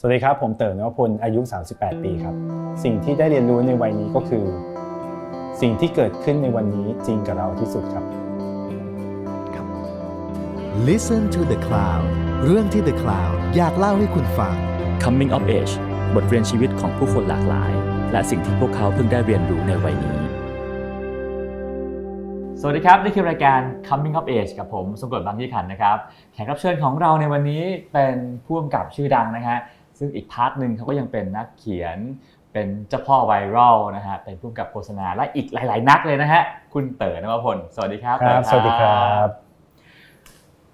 [0.00, 1.40] สวัสดีครับ ผมเต๋อนวพลอายุ
[1.72, 2.34] 38 ปีครับ
[2.84, 4.44] สิ่งที่ได้เรียนรู้ในวัยนี้ก็คือ
[5.60, 8.04] สิ่งที่เกิดขึ้นในวันนี้จริงกับเราที่สุดครับ
[10.88, 12.04] Listen to the Cloud
[12.44, 14.54] เรื่องที่ The Cloud อยากเล่าให้คุณฟัง
[15.02, 15.74] Coming of Age
[16.14, 17.72] บทเรียนชีวิตของผู้คนหลากหลาย
[18.12, 20.18] และสิ่งที่พวกเขาเพิ่งได้เรียนรู้ในวัยนี้
[22.60, 25.96] สวัสดีครับ นี่คือรายการ Coming of Age กับผมสมกดบางยี่ขันนะครับ
[26.32, 27.62] แขกรับเชิญของเราในวันนี้
[27.92, 29.58] เป็นผู้กำกับชื่อดังนะฮะ
[29.98, 31.98] ซึ่งอีก part หนึ่งเขาก็ยังเป็นนักเขียน
[32.52, 36.42] เป็นเจ้าพ่อไวรัลนะฮะเป็นผู้กำกับโฆษณาและอีกหลาย ๆ นักเลยนะฮะ
[36.74, 39.28] คุณเต๋อนวพลสวัสดีครับครับเต๋อสวัสดีครับ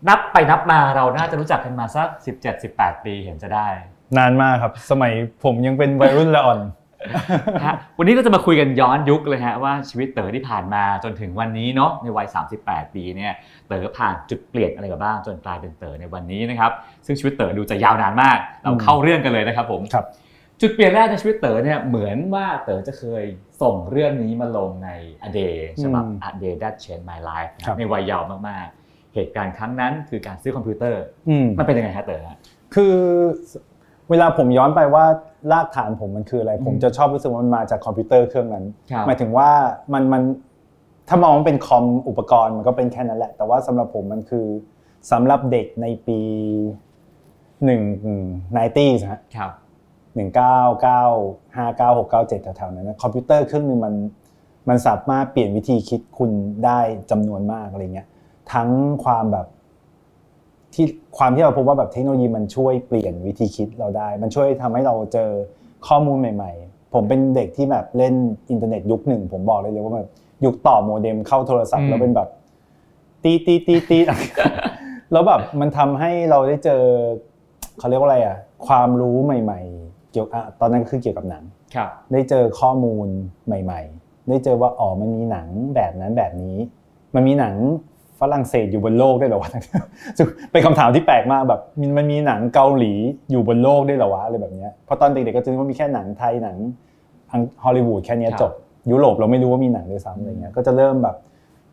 [0.09, 2.09] นับไปนับมาเราน่าจะรู้จักกันมาสัก
[2.57, 3.69] 17-18 ปีเห็นจะได้
[4.19, 5.13] นานมากครับ สมัย
[5.45, 6.59] ผมยังเป็นวัยรุ่นละอ่อน
[7.65, 12.27] ฮะวันนี้เราจะมาคุยกันย้อนยุคเลยฮะว่าชีวิตเต๋อที่ผ่านมาจนถึงวันนี้เนาะในวัย
[12.61, 13.33] 38 ปีเนี่ย
[13.67, 16.73] เต๋อผ่านจุดเปลี่ยนอะไรกับบ้างจนกลายเป็นเต๋อในวันนี้นะครับ
[17.07, 20.07] ซึ่งชีวิตเต๋อดูจะยาวนานมาก เราเข้าเรื่องกันเลยนะครับผมครับ
[20.61, 23.25] จุดเปลี่ยนแรกในชีวิตเต๋อเนี่ยเหมือนว่าเต๋อจะเคย
[23.63, 24.91] ส่งเรื่องนี้มาลงใน
[25.27, 32.39] A Day ฉบับ A Day That Changed My Life นะคครัรับบในวัยเยาว์มากๆ เหตุการณ์ครั้งนั้นคือการซื้อคอมพิวเตอร์อืมมันเป็นยังไงฮะเต๋อฮะ
[32.75, 32.97] คือ
[34.11, 35.05] เวลาผมย้อนไปว่า
[35.53, 39.51] รากฐานผมมันคืออะไร ผมจะชอบรู้สึกว่ามันมาจากคอมพิวเตอร์เครื่องนั้นครับหมายถึงว่า
[39.93, 40.23] มันมัน
[41.09, 44.47] ถ้ามองว่าเป็นคอมอุปกรณ์มันก็เป็นแค่นั้นแหละ แต่ว่าสำหรับผมมันคือ
[45.11, 46.21] สำหรับเด็กในปี
[47.65, 47.83] หนึ่ง
[48.53, 49.53] ไนตี้ฮะครับ
[50.15, 51.03] หนึ่งเก้าเก้า
[51.57, 53.95] ห้าเก้าหกเก้าเจ็ดแถวๆนั้นนะคอมพิวเตอร์เครื่องหนึงมัน
[54.69, 56.31] มันสามารถเปลี่ยนวิธีคิดคุณ
[56.65, 56.79] ได้
[57.11, 58.09] จำนวนมากอะไรเงี้ย
[58.53, 58.69] ทั้ง
[59.05, 59.47] ความแบบ
[60.75, 60.87] ที่
[61.19, 65.31] ความที่เราพบว่าแบบเทคโนโลยีมันช่วยเปลี่ยนวิธีคิดเราได้ มันช่วยทำให้เราเจอ
[65.89, 68.15] ข้อมูลใหม่ ๆ ผมเป็นเด็กที่แบบเล่น
[68.51, 70.11] อินเทอร์เน็ตยุคหนึ่ง ผมบอกเลยเลยว่าแบบ
[70.45, 72.29] ยุคต่อโมเด็มเข้าโทรศัพท์แล้วเป็นแบบ
[73.23, 73.99] ตีตีตีตี
[75.13, 76.83] แล้วแบบมันทำให้เราได้เจอ
[77.79, 81.45] เขาเรียกว่าอะไรอะ ความรู้ใหม่ ๆ เกี่ยวอะตอนนั้นก็คือเกี่ยวกับหนัง
[81.75, 83.07] ครับได้เจอข้อมูล
[83.47, 86.57] ใหม่ ๆ ได้เจอว่าอ๋อมันมีหนังแบบนั้นแบบนี้
[87.15, 87.55] มันมีหนัง
[87.94, 87.94] ฝ
[88.33, 89.51] รั่งเศสอยู่บนโลกได้เหรอวะ
[90.17, 92.93] ซึ่งเป็นคำถามที่แปลกมากแบบมันมันมีหนังเกาหลี
[93.31, 96.57] อยู่บนโลกได้เหรอวะอะไรแบบเนี้ยเพราะตอนเด็กๆก็จะนึกว่ามีแค่หนังไทยหนัง
[97.65, 98.53] ฮอลลีวูดแค่เนี้ยครับจบ
[98.91, 101.17] ยุโรปเราไม่รู้ว่ามีหนังด้วยซ้ำอะไรเงี้ยก็จะเริ่มแบบ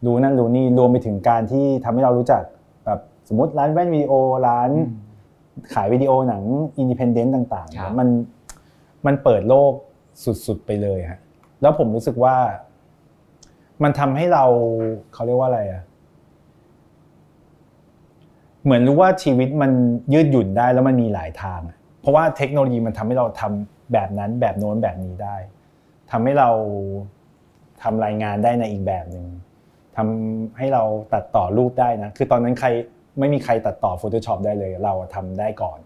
[0.06, 2.42] รู้นั่นรู้นี่รวมไปถึงการที่ทำให้เรารู้จัก
[2.86, 4.14] แบบสมมติร้านแว่นวิดีโอ
[4.48, 4.70] ร้าน
[5.74, 6.44] ขายวิดีโอหนัง
[6.78, 8.08] อินดิเพนเดนต์ต่างครับๆมัน
[9.06, 9.72] มันเปิดโลก
[10.46, 11.20] สุดๆไปเลยฮะ
[11.62, 12.36] แล้วผมรู้สึกว่า
[13.84, 14.46] มันทำให้เรา
[15.14, 15.82] เขาเรียกว่าอะไรอะ
[18.64, 19.72] เหมือนรู้ว่าชีวิตมัน
[20.14, 25.36] ยืดหยุ่นได้แล้วมันมีหลายทางอะเพราะว่าเทคโนโลยีมันทำให้เราทำแบบนั้นแบบโน้นแบบนี้ได้
[26.12, 26.50] ทำให้เรา
[27.84, 29.28] ทำรายงานได้ในอีกแบบหนึ่ง
[29.98, 30.84] ทำให้เรา
[31.14, 32.68] ตัดต่อรูปได้นะ คือตอนนั้นใคร
[33.20, 35.80] ไม่มีใครตัดต่อ Photoshop ได้เลย เราทำได้ก่อน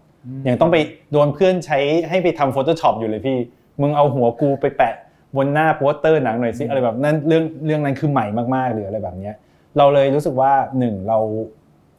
[0.48, 0.76] ยังต้องไป
[1.12, 3.38] โดนเพื่อนใช้ให้ไปทำ Photoshop อยู่เลยพี่
[3.80, 4.94] มึงเอาหัวกูไปแปะ
[5.36, 9.34] บนหน้าโปสเตอร์หนังหน่อยสิอะไรแบบนั้นเรื่องเรื่องนั้นคือใหม่มากๆหรืออะไรแบบเนี้ย
[9.78, 11.18] เราเลยรู้สึกว่าหนึ่งเรา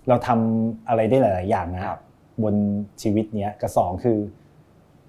[0.08, 2.00] เราทำอะไรได้หลาย ๆ อย่างนะครับ
[2.44, 2.56] บน
[3.02, 4.20] ชีวิตเนี้ยกับสองคือ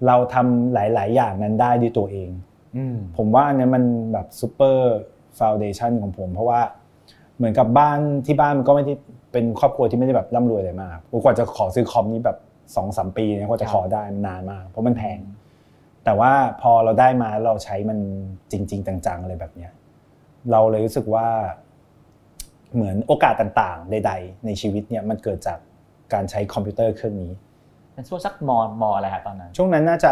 [0.07, 2.29] เราทำหลาย ๆ อย่างนั้นได้ด้วยตัวเอง
[2.77, 3.83] อืมผมว่าอันเนี้ยมัน
[4.13, 4.85] แบบซูเปอร์
[5.37, 6.61] ฟาวเดชันของผม เพราะว่า
[7.37, 8.93] เหมือนกับบ้านที่บ้านมันก็ไม่ได้
[9.31, 12.37] เป็นครอบครัวที่ไม่ได้แบบร่ำรวยอะไรมากกว่าจะขอซื้อคอมนี้แบบ
[12.75, 15.19] สองสามปีเนี่ยกว่าจะขอได้มันนานมาก เพราะมันแพง
[16.05, 17.99] แต่ว่าพอเราได้มาเราใช้มัน
[18.51, 19.71] จริง ๆ จังๆอะไรแบบเนี้ย
[20.51, 21.27] เราเลยรู้สึกว่า
[22.75, 25.59] เหมือนโอกาสต่างๆ ใด ๆ ในชีวิตเนี่ยมันเกิดจาก
[26.13, 27.31] การใช้คอมพิวเตอร์เครื่องนี้
[27.93, 28.49] เป็นช่วงสักม
[28.81, 30.07] มอะไรฮะตอนนั้น ช่วงนั้นน่าจ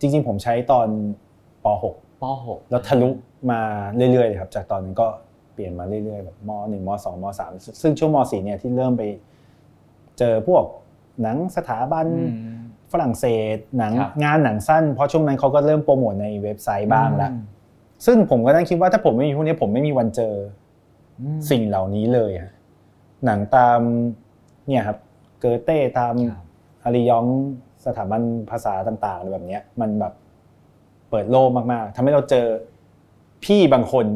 [0.00, 0.88] จริง ๆ ผมใช้ตอน
[1.64, 3.08] ป .6 ป .6 แล้วทะลุ
[3.50, 3.60] มา
[3.96, 5.06] เรื่อยๆเลยครับจากตอนนั้นก็
[5.54, 7.50] เปลี่ยนมาเรื่อยๆแบบมหนึ่งมสองมสาม
[7.82, 9.02] ซึ่งช่วงมสี่เนี่ยที่เริ่มไป
[10.18, 10.64] เจอพวก
[11.22, 12.06] หนังสถาบัน
[12.92, 17.42] ฝรั่งเศสหนังครับงานหนังสั้น เพราะช่วงนั้นเขาก็เริ่มโปรโมทในเว็บไซต์บ้างแล้วอืม
[18.06, 20.57] ซึ่งผมก็นั่งคิดว่าถ้าผมไม่มีพวกนี้ผมไม่มีวันเจออืม
[21.50, 22.50] สิ่งเหล่านี้เลยอะ
[23.24, 23.80] หนังตาม
[24.66, 24.98] เนี่ยครับ
[25.40, 26.44] เกอเต้ตามครับ
[26.84, 27.24] อาริยอง
[27.84, 30.12] สถาบันภาษาต่างๆอะไรแบบเนี้ยมันแบบ
[31.10, 32.46] เปิดโลกมากๆทำให้เราเจอ
[33.44, 34.06] พี่บางคน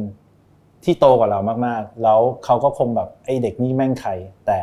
[0.85, 4.11] ที่โตกว่าเรามากๆ แล้วเขาก็คงแบบไอ้เด็กนี่แม่งใคร
[4.47, 4.59] แต่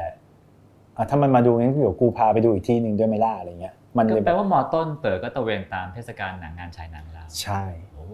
[0.95, 8.05] อะถ้ามันมาดูงั้นเดี๋ยวกูพาไปดูอีกที่หนึ่งด้วยไหม่ล่าอะไรเงี้ย มันก็เลยแปแบลบว่ามอต้นเต๋อก็ตระเวนตามเทศกาลหนังงานฉายหนังแล้วใช่โอ้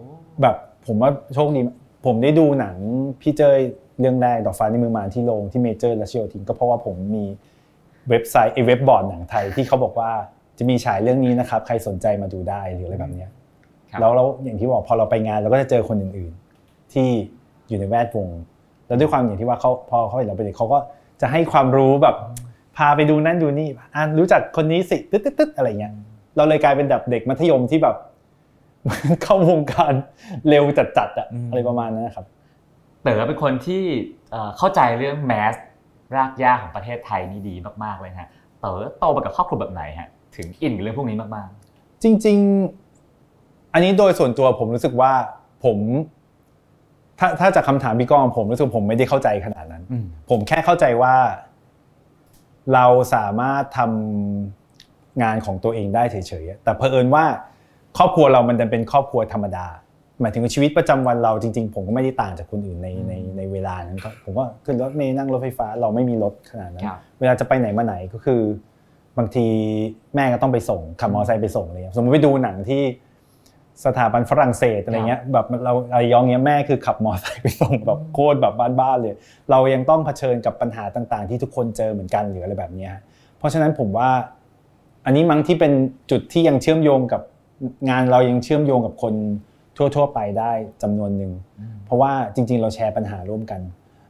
[0.42, 0.56] แบบ
[0.86, 1.60] ผมว่าโชคดี
[2.06, 2.76] ผมได้ดูหนัง
[3.20, 3.58] พี่เจย
[4.00, 7.24] เรื่องแรกดอกฟ้าในเมืองมารที่โรงที่เมเจอร์และเชียวทิงก็เพราะว่าผมมี
[8.08, 10.10] เว็บไซต์ไอเว็บบอร์ดหนังไทยที่เขาบอกว่า
[10.58, 13.30] จะมีฉายเรื่องนี้นะครับ ใครสนใจมาดูได้หรืออะไรแบบเนี้ย
[13.90, 17.08] ครับแล้วเราอย่างที่บอกพอเราไปงานเราก็จะเจอคนอื่นๆ ที่
[17.68, 18.28] อยู่ในแวดวง
[18.86, 20.78] แล้วด้วยความอย่างที่ว่าเขาพอเขาเห็นเราไปเด็กเขาก็
[21.20, 22.16] จะให้ความรู้แบบ
[22.76, 25.92] พาไปดูนั่นดูนี่อะรู้จักคนนี้สิตึ๊ดตึ๊ดตึ๊ดอะไรเงี้ย
[26.36, 27.96] เราเลยกลายเป็นแบบเด็กมัธยมที่แบบ
[29.22, 29.92] เข้าวงการ
[30.48, 32.26] เร็วจัดๆอะอะไรประมาณนั้นนะครับ
[33.06, 33.82] เต๋อเป็นคนที่
[34.30, 35.54] เอ่อเข้าใจเรื่องแมส
[36.16, 37.54] รากหญ้าของประเทศไทยนี่ดี
[37.84, 38.28] มากๆเลยฮะ
[38.60, 41.48] เต๋อโตมากับครอบครัวแบบไหนฮะถึงอินกับเรื่องพวกนี้มาก
[42.02, 42.38] จริง
[43.06, 45.12] ๆ อันนี้โดยส่วนตัวผมรู้สึกว่า
[45.64, 45.78] ผม
[47.18, 51.14] ถ้าถ้าจากคำถามพี่ก้องผมรู้สึกผมไม่ได้เข้าใจขนาดนั้นๆอืมผมแค่เข้าใจว่า
[52.74, 57.24] เราสามารถทำงานของตัวเองได้เฉยๆแต่เผอิญว่า
[57.96, 59.66] ครอบครัวเรามันจะเป็นครอบครัวธรรมดา
[60.20, 68.40] หมายถึงว่าชีวิตประจำวันเราจริง ๆ ผมก็ไม่ได้ต่างจากคนอื่นในในในเวลานั้นครับผมว่าขึ้นรถเมล์นั่งรถไฟฟ้าเราไม่มีรถขนาดนั้นครับเวลาจะไปไหนมาไหนก็คือ
[69.18, 69.46] บางที
[70.14, 72.82] แม่ก็ต้องไปส่งขับมอเตอร์ไซค์ไปส่งอะไรเงี้ยสมมติไปดูหนังที่
[73.84, 79.14] สถาบันฝรั่งเศสอะไรเงี้ยแบบเราอะไรยองเงี้ยแม่คือขับมอเตอร์ไซค์ไปส่งแบบโคตรแบบบ้านๆเลย
[79.50, 83.02] เรายังต้องเผชิญกับปัญหาต่าง ๆ ที่ทุกคนเจอเหมือนกันหรืออะไรแบบเนี้ยฮะ
[83.38, 84.10] เพราะฉะนั้นผมว่า
[85.04, 85.72] อันนี้มั้งที่เป็น
[86.10, 87.22] จุดที่ยังเชื่อมโยงกับ
[87.90, 89.14] งานเรายังเชื่อมโยงกับคน
[89.76, 90.52] ทั่ว ๆ ไปได้
[90.82, 91.32] จำนวนหนึ่ง
[91.84, 93.60] เพราะว่าจริง ๆ เราแชร์ปัญหาร่วมกัน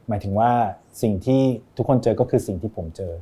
[0.07, 0.51] หมายถึงว่า
[1.01, 1.41] สิ่งที่
[1.77, 3.13] ทุกคนเจอก็คือสิ่งที่ผมเจอ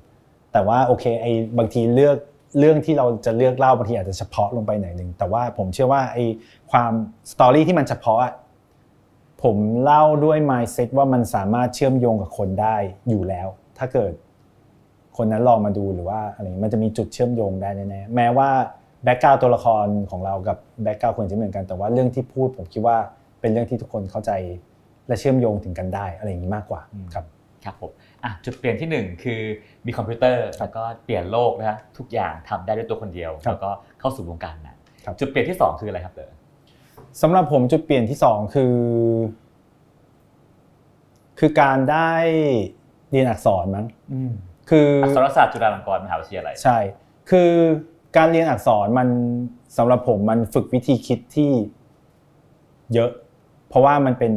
[0.54, 2.18] แต่ว่าโอเคไอ้บางทีเลือก
[2.60, 6.26] เรื่องที่เราจะเลือกเล่าบางทีอาจจะเฉพาะลงไปหน่อยหนึ่งแต่ว่าผมเชื่อว่าไอ้
[6.72, 6.92] ความ
[7.32, 8.34] story ที่มันเฉพาะอะ
[9.44, 12.78] ผมเล่าด้วย mindset ว่ามันสามารถเชื่อมโยงกับคนได้
[13.10, 13.48] อยู่แล้ว
[13.78, 14.14] ถ้าเกิด
[15.18, 18.50] คนนั้นลองมาดูหรือว่าอะไรมันจะมีจุดเชื่อมโยงได้แน่ๆแม้ว่า
[19.06, 22.98] background ตัวละครของเรากับ background คนจะไม่เหมือนกัน แต่ว่าเรื่องที่พูดผมคิดว่า
[23.42, 24.32] เป็นเรื่องที่ทุกคนเข้าใจ
[25.08, 26.82] และเชื่อมโยงถึงกันได้อะไรอย่างนี้มากกว่า
[27.14, 27.26] ครับ
[27.66, 27.92] ครับผม
[28.24, 29.42] อะจุดเปลี่ยนที่หนึ่งคือ
[29.86, 34.76] มีคอมพิวเตอร์แล้วก็เปลี่ยนโลกนะฮะทุกอย่างทำได้ด้วยตัวคนเดียวครับแล้วก็เข้าสู่วงการหนะ
[35.06, 36.32] ครับจุดเปลี่ยนที่สองคืออะไรครับเต๋อ
[37.22, 38.76] สำหรับผมจุดเปลี่ยนที่สองคือ
[41.40, 42.12] คือการได้
[43.10, 43.86] เรียนอักษรมั้ง
[44.70, 46.78] คืออักษรศาสตร์จุฬาลงกรณ์มหาวิทยาลัยใช่
[47.30, 47.52] คือ
[48.18, 49.08] การเรียนอักษรมัน
[49.78, 51.52] สำหรับผมมันฝึกวิธีคิดที่
[52.94, 53.12] เยอะ
[53.70, 54.34] เพราะว่ามันเป็น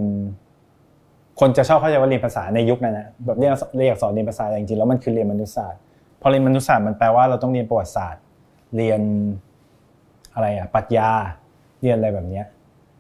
[1.41, 5.81] คนจะชอบเข้าใจว่าเรียนภาษาในยุคนั้นนะแบบเรียนเรียนอักษรเรียนภาษาแต่จริงๆแล้วมันคือเรียนมนุษยศาสตร์
[6.21, 8.23] พอเรียนมนุษยศาสตร์มันแปลว่าเราต้องเรียนประวัติศาสตร์
[8.77, 9.01] เรียน
[10.35, 11.11] อะไรอะปรัชญา
[11.83, 12.47] เรียนอะไรแบบเนี้ย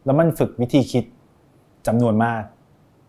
[0.05, 1.05] แล้วมันฝึกวิธีคิด
[1.87, 2.43] จำนวนมาก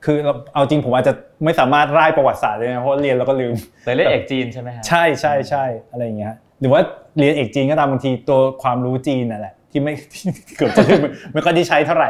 [0.05, 1.13] คือเราเอาจริงผมอาจจะ
[1.43, 6.81] ไม่สามารถร่ประวัติศาสตร์เลยนะเพราะเรียนแล้วก็ลืมเต๋อเล่นเอกจีนใช่ไหมฮะใช่ใช่ใช่อะไรอย่างเงี้ย หรือว่า
[7.17, 9.93] เรียนเอกจีนก็ตามบางทีตัวความรู้จีนนั่นแหละที่ไม่
[10.57, 11.01] เกือบจะลืม
[11.33, 12.09] ไม่ค่อยได้ใช้เท่าไหร่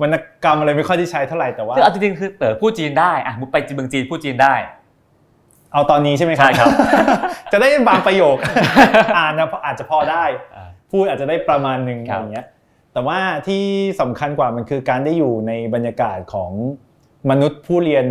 [0.00, 4.54] วรรณกรรมอะไรไม่ค่อยได้ใช้เท่าไหร่แต่ว่าคือเอาจริงๆคือเต๋อพูดจีนได้อะมุกไปเมืองจีนพูดจีนได้
[5.72, 6.68] เอาตอนนี้ใช่ไหมครับใช่ครับ
[7.52, 8.36] จะได้บางประโยค
[9.16, 10.24] อ่านนะอาจจะพอได้
[10.56, 12.46] อ่าพูดอาจจะได้ประมาณหนึ่งครัอะบไรอย่างเงี้ย
[12.92, 13.62] แต่ว่าที่
[14.00, 16.50] สำคัญกว่ามันคือการได้อยู่ในบรรยากาศของ
[17.30, 18.06] มนุษย์ผู้เรียน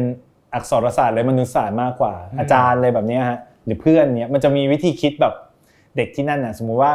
[0.53, 5.33] อักษรศาสตร์และมนุษยศาสตร์มากกว่า อาจารย์อะไรแบบเนี้ยฮะหรือเพื่อนเนี้ยมันจะมีวิธีคิดแบบ
[5.97, 6.91] เด็กที่นั่นน่ะสมมุติว่า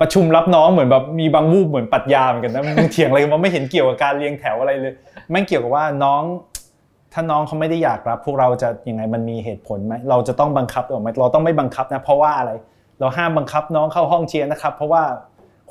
[0.00, 4.92] ประชุมรับน้องเหมือนแบบมีบางวูบเหมือนปรัชญาเหมือนกันนะมึงเถียงอะไรกันว่าไม่เห็นเกี่ยวกับการเรียงแถวอะไรเลย
[5.30, 6.22] แม่เกี่ยวกับว่าน้อง
[7.12, 12.52] ถ้าน้องเขาไม่ได้อยากรับ พวกเราจะยังไงมันมีเหตุผลไหมเราจะต้องบังคับหรือไม่เราต้องไม่บังคับนะ เพราะว่าอะไร
[12.98, 15.02] เราห้ามบังคับน้องเข้าห้องเชียร์นะครับ เพราะว่า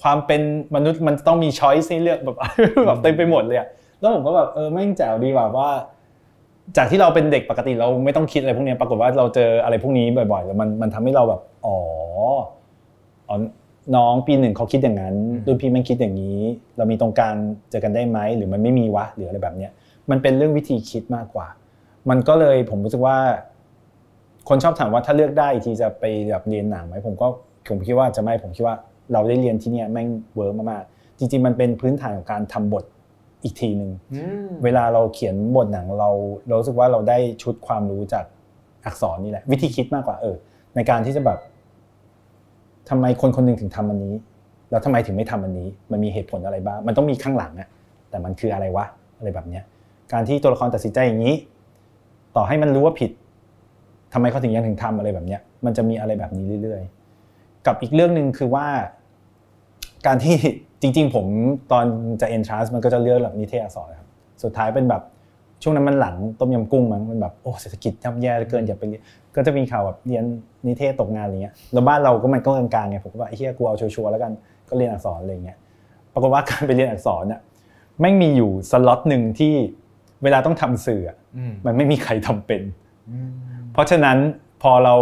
[0.01, 0.41] ความเป็น
[0.75, 2.37] มนุษย์มันต้องมีช้อยส์ให้เลือกแบบ
[2.85, 3.67] แบบเต็มไปหมดเลยอะ
[3.99, 5.69] แล้วผมก็แบบเออแม่งแจ๋วดีแบบว่า
[6.77, 11.77] จากที่เราเป็นเด็กปกติเราไม่ต้องคิดอะไรพวกเนี้ยปรากฏว่าเราเจออะไรพวกนี้บ่อยๆแล้วมันมันทำให้เราแบบอ๋อ
[13.27, 13.35] อ๋อ
[13.95, 15.15] น้องปีหนึ่งเขาคิดอย่างนั้น
[15.45, 16.39] รุ่นพี่แม่งคิดอย่างนี้
[16.77, 17.35] เรามีตรงกลาง
[17.69, 19.71] เจอกันได้ไหมหรือมันไม่มีวะหรืออะไรแบบเนี้ย
[20.09, 21.47] มันเป็นเรื่องวิธีคิดมากกว่า
[22.09, 23.17] มันก็เลยผมรู้สึกว่า
[24.49, 27.27] คนชอบถามว่าถ้าเลือกได้อีกทีจะไปแบบเรียนหนังไหมผมก็
[27.69, 28.75] ผมคิดว่าจะไม่ผมคิดว่า
[29.13, 32.83] เราได้เรียนที่เนี่ยแม่ง work มากๆจริง ๆ มันเป็นพื้นฐานของการทำบท
[33.43, 33.91] อีกทีหนึ่ง
[34.63, 36.09] เวลาเราเขียนบทหนังเรา
[36.47, 38.25] เรารู้สึกว่าเราได้ชุดความรู้จาก
[38.85, 40.35] อักษรนี่แหละ วิธีคิดมากกว่าเออ
[40.75, 41.39] ในการที่จะแบบ
[42.89, 44.15] ทำไมคนคนหนึ่งถึงทำอันนี้
[44.71, 47.67] แล้วทำไมถึงไม่ทำอันนี้ มันมีเหตุผลอะไรบ้าง มันต้องมีข้างหลังอะ
[48.09, 48.85] แต่มันคืออะไรวะ
[49.17, 49.63] อะไรแบบเนี้ย
[50.13, 51.35] การที่ตัวละครตัดสินใจอย่างนี้
[52.35, 53.11] ต่อให้มันรู้ว่าผิด
[54.13, 58.67] ทำไมเขาถึงยังถึงทำอะไรแบบเนี้ย มันจะมีอะไรแบบนี้เรื่อยๆ กับอีกเรื่องหนึ่งคือว่า
[60.07, 60.35] การที่
[60.81, 61.25] จริง ๆ ผม
[61.71, 61.85] ตอน
[62.21, 64.07] จะ entrance มันก็จะเลือกแบบนิเทศอักษรครับ
[64.43, 65.01] สุดท้ายเป็นแบบ
[65.63, 69.01] ช่วงนั้นมันหลังต้มยำกุ้งมั้งมันแบบโอ้เศรษฐกิจย่ำแย่เหลือเกินอย่าไปเรียน
[69.35, 70.23] ก็จะมีข่าวแบบเรียน
[70.67, 74.31] นิเทศตกงานอะไรเงี้ยแล้วบ้านเราก็มันก็กลางๆไงผมก็ว่าไอ้เหี้ยกูเอาชัวร์ๆแล้วกัน
[74.69, 75.57] ก็เรียนอักษรอะไรเงี้ย
[76.13, 77.41] ปรากฏว่าการไปเรียนอักษรเนี่ย
[77.99, 79.53] แม่งมีอยู่สล็อตหนึ่งที่
[80.23, 81.17] เวลาต้องทำสื่ออะ
[81.65, 82.61] มันไม่มีใครทำเป็น
[83.73, 84.17] เพราะฉะนั้น
[84.61, 84.95] พอเรา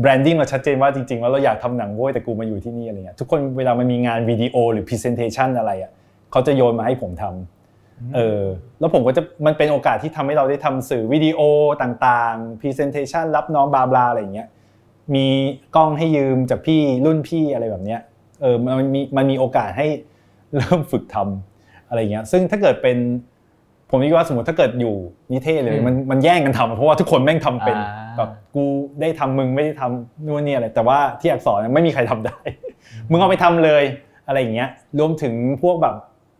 [0.00, 5.92] แบรนดิ้งเราชัดเจนว่าจริงๆแล้วเราอยากทำหนังโว้ยแต่กูมาอยู่ที่นี่อะไรเงี้ยทุกคนเวลามันมีงานวิดีโอหรือ Presentation อะไรอะ
[6.30, 8.40] เขาจะโยนมาให้ผมทำเออ
[8.80, 11.40] แล้วผมก็จะมันเป็นโอกาสที่ทำให้เราได้ทำสื่อวิดีโอ
[11.82, 14.48] ต่างๆ Presentation รับน้องบลาบลาอะไรเงี้ย
[15.14, 15.26] มี
[15.76, 18.00] กล้องให้ยืมจากพี่รุ่นพี่อะไรแบบเนี้ย
[18.42, 19.86] เออมันมีมันมีโอกาสให้
[20.56, 22.98] เริ่มฝึกทำอะไรเงี้ยซึ่งถ้าเกิดเป็น
[23.90, 24.94] ผมคิดว่าสมมติถ้าเกิดอยู่
[25.32, 27.78] นิเทศเลยมันมันแย่งกันทำเพราะว่าทุกคนแม่งทำเป็น
[28.18, 28.64] อ่าแบบกู
[29.00, 32.38] ได้ทำมึงไม่ได้ทำนู่นนี่อะไร แต่ว่าที่อักษรไม่มีใครทำได้
[33.10, 33.84] มึงเอาไปทำเลย
[34.26, 34.68] อะไรอย่างเงี้ย
[34.98, 35.96] รวมถึงพวกแบบ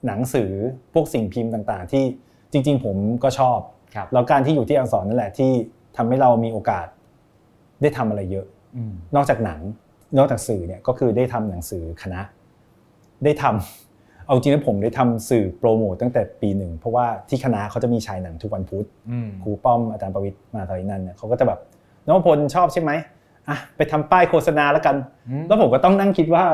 [0.07, 0.51] หนังสือ
[0.95, 2.05] พวกสิ่งพิมพ์ต่างๆ ที่
[2.53, 3.59] จริง ๆ ผมก็ชอบ
[3.95, 5.51] ครับแล้วการที่อยู่ที่อักษรนั่นแหละที่
[5.97, 6.87] ทำให้เรามีโอกาส
[7.83, 9.61] ได้ทำอะไรเยอะอืมนอกจากหนัง
[10.19, 12.21] นอกจากสื่อเนี่ยก็คือได้ทำหนังสือคณะ
[13.25, 13.84] ได้ทำ
[14.25, 21.59] เอาจริงๆแล้วผมได้ทำสื่อโปรโมทตั้งแต่ปีหนึ่ง เพราะว่าที่คณะเขาจะมีฉายหนังทุกวันพุธอืมครูป้อมอาจารย์ประวิทย์มาตอนนั้นเนี่ยเขาก็จะแบบ
[22.09, 22.91] น้องพลชอบใช่ไหม
[23.49, 24.97] อะไปทำป้ายโฆษณาแล้วกัน
[25.29, 26.45] อืมแล้วผมก็ต้องนั่งคิดว่า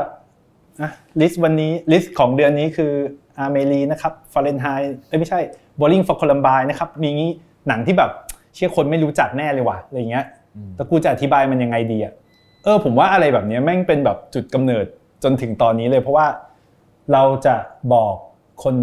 [0.80, 2.92] อะ list วันนี้ list ของเดือนนี้คือ
[3.38, 4.66] Amélie นะครับ Fahrenheit
[5.08, 5.40] เอ้ยไม่ใช่
[5.78, 7.30] Bowling for Columbine นะครับมีงี้
[7.68, 8.10] หนังที่แบบ
[8.54, 10.24] เชี่ยคนไม่รู้จักแน่เลยว่ะอะไรเงี้ย
[10.56, 12.12] อืมแต่กูจะอธิบายมันยังไงดีอะ
[12.64, 14.84] เออผมว่าอะไรแบบเนี้ยแม่งเป็นแบบจุดกำเนิด
[15.24, 16.26] จนถึงตอนนี้เลยเพราะว่า
[17.12, 17.54] เราจะ
[17.94, 18.14] บอก
[18.62, 18.74] คน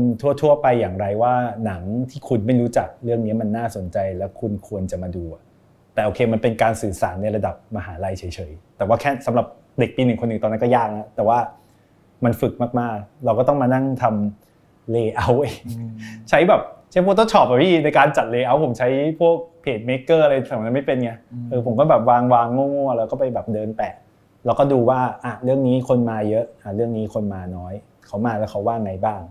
[0.42, 1.34] ทั่ว ๆ ไปอย่างไรว่า
[1.66, 5.44] หนังที่คุณไม่รู้จักเรื่องนี้มันน่าสนใจและคุณควรจะมาดูอะ
[5.94, 9.46] แต่โอเคมันเป็นการสื่อสารในระดับมหาลัยเฉยๆ แต่ว่าแค่สำหรับ
[9.80, 11.40] เด็กปีหนึ่งคนหนึ่งตอนนั้นก็ยากนะแต่ว่า
[12.24, 15.58] มันฝึกมากๆ เราก็ต้องมานั่งทำ layer เอง
[16.30, 18.88] ใช้แบบใช้ Photoshop อะพี่ในการจัด layer ผมใช้
[19.20, 21.12] พวกเพจเม k เกอร์อะไรสมัยนั้นไม่เป็นไง
[21.50, 23.94] เออผมก็แบบวางวางโง่ๆแล้วก็ไปแบบเดินแปะ
[24.46, 27.74] แล้วก็ดูว่าอะเรื่องนี้คนมาเยอะอะเรื่องนี้คนมาน้อย
[28.08, 29.22] เขามาแล้วเขาว่าไงบ้าง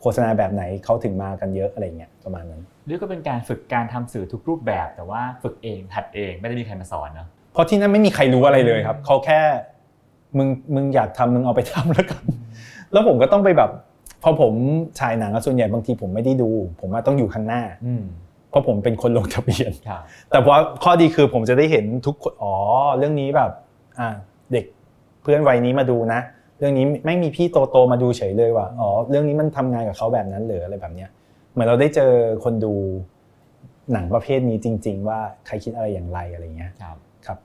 [0.00, 9.40] โฆษณาแบบไหนเขาถึงมากันเยอะอะไรเงี้ยประมาณนั้นเรียกก็เป็นการฝึกการทำสื่อทุกรูปแบบ แต่ว่าฝึกเองหัดเองไม่ได้มีใครมาสอนเนาะเพราะที่นั่นไม่มีใครรู้อะไรเลยครับเขาแค่
[10.38, 12.22] มึงมึงอยากทำมึงเอาไปทำแล้วกัน
[12.92, 13.70] แล้วผมก็ต้องไปแบบ
[14.22, 14.52] พอผม
[14.98, 18.04] ฉายหนังอะส่วนใหญ่บางทีผมไม่ได้ดู ผมว่าต้องอยู่ข้างหน้าอืม
[18.50, 20.02] เพราะผมเป็นคนลงทะเบียนครับ
[20.32, 22.54] แต่ว่าข้อดีคือผมจะได้เห็นทุกคนอ๋อ
[22.98, 23.50] เรื่องนี้แบบ
[23.98, 24.08] อ่า
[24.52, 24.64] เด็ก
[25.22, 26.20] เพื่อนวัยนี้มาดูนะ
[26.58, 31.10] เรื่องนี้ไม่มีพี่โตโตๆมาดูเฉยเลยว่ะอ๋อเรื่องนี้มันทำงานกับเขาแบบนั้นหรืออะไรแบบเนี้ย
[31.52, 32.12] เหมือนเราได้เจอ
[32.44, 32.72] คนดู
[33.92, 36.96] หนังประเภทนี้จริง ๆ ว่าใครคิดอะไรอย่างไรอะไรเงี้ยครับ
[37.26, 37.38] ครับ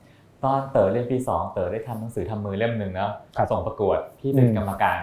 [0.43, 4.99] ตอนเต๋อเรียนปีสองเต๋อได้ทำหนังสือทำมือเล่มหนึ่งเนาะครับส่งประกวดพี่เป็นอืมกรรมการ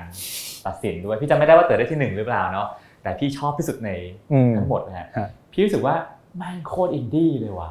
[0.67, 2.67] ตัดสินด้วยพี่จำไม่ได้ว่าเต๋อได้ที่หนึ่งหรือเปล่าเนาะ
[3.03, 3.91] แต่พี่ชอบที่สุดใน
[4.33, 5.95] อืมทั้งหมดนะฮะฮะพี่รู้สึกว่า
[6.39, 7.71] แม่งโคตรอินดี้เลยว่ะ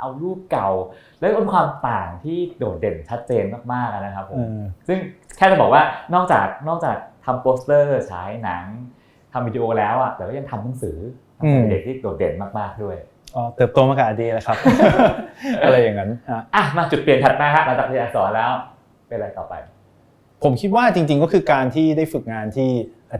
[0.00, 0.68] เอารูปเก่า
[1.18, 4.98] แล้วเป็นความต่างที่โดดเด่นชัดเจนมากๆนะครับผเอมอซึ่ง
[5.36, 5.82] แค่จะบอกว่า
[6.14, 8.66] นอกจากนอกจากทำโปสเตอร์ฉายหนัง
[9.32, 10.98] ทำวิดีโอแล้วอะแต่ก็ยังทำหนังสือ
[11.44, 12.96] อืมเด็กที่โดดเด่นมากๆด้วย
[13.34, 14.56] อ๋อเติบโตมากับ a day แหละครับ
[15.64, 18.50] อะไรอย่างนั้นฮะอะมาจุดเปลี่ยนถัดมาฮะหลังจากเรียนอักษรแล้ว
[19.08, 19.54] เป็นอะไรต่อไป
[20.42, 22.68] ผมคิดว่าจริง ๆ ก็คือการที่ได้ฝึกงานที่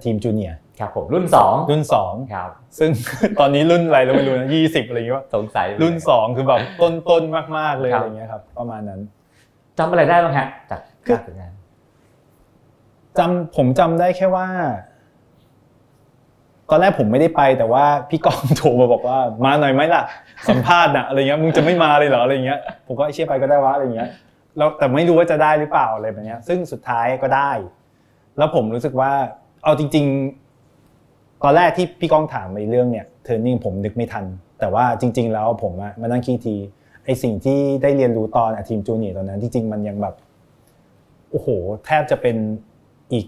[0.05, 2.91] ทีมจูเนียร์ ครับผมรุ่นสองรุ่นสองครับซึ่ง
[3.41, 9.01] ตอนนี้รุ่นอะไรเราไม่รู้นะยี่สิบอะไรอย่างเงี้ยสงสัยเลยรุ่นสองคือแบบต้นต้นๆมาก ๆ เลยครับอะไรเงี้ยครับ ประมาณนั้น
[9.79, 11.53] จำอะไรได้บ้างฮะจากคือการฝึกงาน
[13.19, 14.47] จำผมจำได้แค่ว่า
[16.71, 20.03] ตอนแรกผมไม่ได้ไป แต่ว่าพี่กองโทรมาบอกว่า มาหน่อยไหมล่ะ
[20.49, 24.09] สัมภาษณ์นะอะไรเงี้ยมึงจะไม่มาเลยเหรออะไรเงี้ยผมก็เชื่อไปก็ได้วะอะไรเงี้ย
[24.59, 27.51] แล้วแต่ไม่รู้ว่าจะได้หรือเปล่าอะไรแบบเนี้ย ซึ่งสุดท้ายก็ได้
[28.39, 29.13] แล้วผมรู้สึกว่า
[29.65, 30.46] เอาจริง ๆ
[31.43, 34.25] ตอนแรกที่พี่ก้องถามในเรื่องเนี่ยเทอร์นิ่งผมนึกไม่ทัน
[34.61, 36.57] แต่ว่าจริง ๆ แล้วผมอะมานั่งคิดที
[37.05, 40.15] ไอสิ่งที่ได้เรียนรู้ตอนทีมจูเนียร์ตอนนั้นจริงๆมันยังแบบ
[41.31, 41.49] โอ้โห
[41.87, 42.37] แทบจะเป็น
[43.13, 43.27] อีก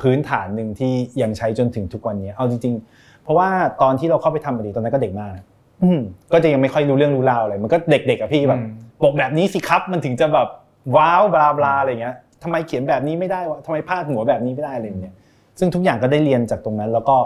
[0.00, 3.48] พื้นฐานหนึ่งที่ยังใช้จนถึงทุกวันนี้ เอาจริง ๆ เพราะว่า
[3.82, 5.44] ตอนที่เราเข้าไปทำบดีตอนนั้นก็เด็กมากนะ
[5.82, 6.00] อืม
[6.32, 8.70] ก็จะยังไม่ค่อยรู้เรื่องรู้ราวอะไรมันก็เด็กๆอะพี่แบบอืม
[9.02, 10.48] บอกแบบนี้สิครับมันถึงจะแบบ
[10.96, 15.14] ว้าวบลาบลาอะไรเงี้ยทำไมเขียนแบบนี้ไม่ได้วะทำไมพาดหัวแบบนี้ไม่ได้อะไรอย่างเงี้ย
[15.60, 17.16] ซึ่งทุกอย่างก็ได้เรียนจากตรงนั้น แล้วก็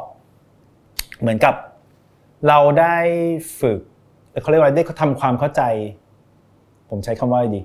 [1.21, 1.55] เหมือนกับ
[2.49, 2.97] เราได้
[3.61, 3.81] ฝึก
[4.43, 5.63] เขาเรียกว่าได้ทำความเข้าใจ
[6.91, 7.63] ผมใช้คำว่าอะไรดี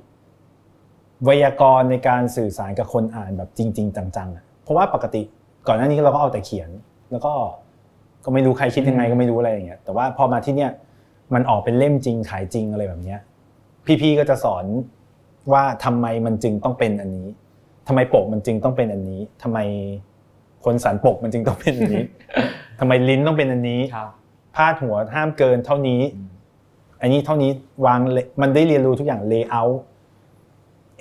[1.24, 5.22] ไวยากรณ์ในการสื่อสารกับคนอ่านแบบจริง ๆ จังๆอะเพราะว่าปกติ
[5.68, 6.70] ก่อนหน้านี้เราก็เอาแต่เขียน
[7.12, 7.34] แล้วก็
[8.26, 10.72] ก็ไม่รู้ใครคิดยังไงก็ไม่รู้อะไรอย่างเงี้ยแต่ว่าพอมาที่เนี่ย
[11.34, 13.20] มันออกเป็นเล่มจริงขายจริงอะไรแบบเนี้ย
[14.02, 14.66] พี่ๆก็จะสอน
[15.54, 17.28] ว่าทำไมมันจึงต้องเป็นอันนี้
[17.88, 19.60] ทำไมปกมันจึงต้องเป็นอันนี้ทำไม
[20.66, 22.06] คนสันปกมันจึงต้องเป็นอันนี้
[22.80, 24.10] ทำไมลิ้นต้องเป็นอันนี้ครับ
[24.56, 26.02] พาดหัวห้ามเกินเท่านี้
[27.02, 27.52] อันนี้เท่านี้
[27.86, 29.76] วางเลมันได้เรียนรู้ทุกอย่าง layout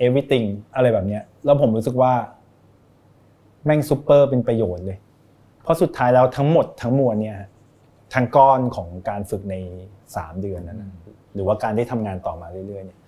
[0.05, 2.13] everything อะไรแบบเนี้ย แล้วผมรู้สึกว่า
[3.65, 4.97] แม่งซูเปอร์เป็นประโยชน์เลย
[5.63, 7.37] เพราะสุดท้ายแล้วทั้งหมดทั้งมวลเนี่ย
[8.13, 9.55] ทั้งก้อนของการฝึกใน
[10.15, 10.91] สามเดือนนั้นนะ
[11.33, 12.99] หรือว่าการได้ทำงานต่อมาเรื่อยๆเนี่ย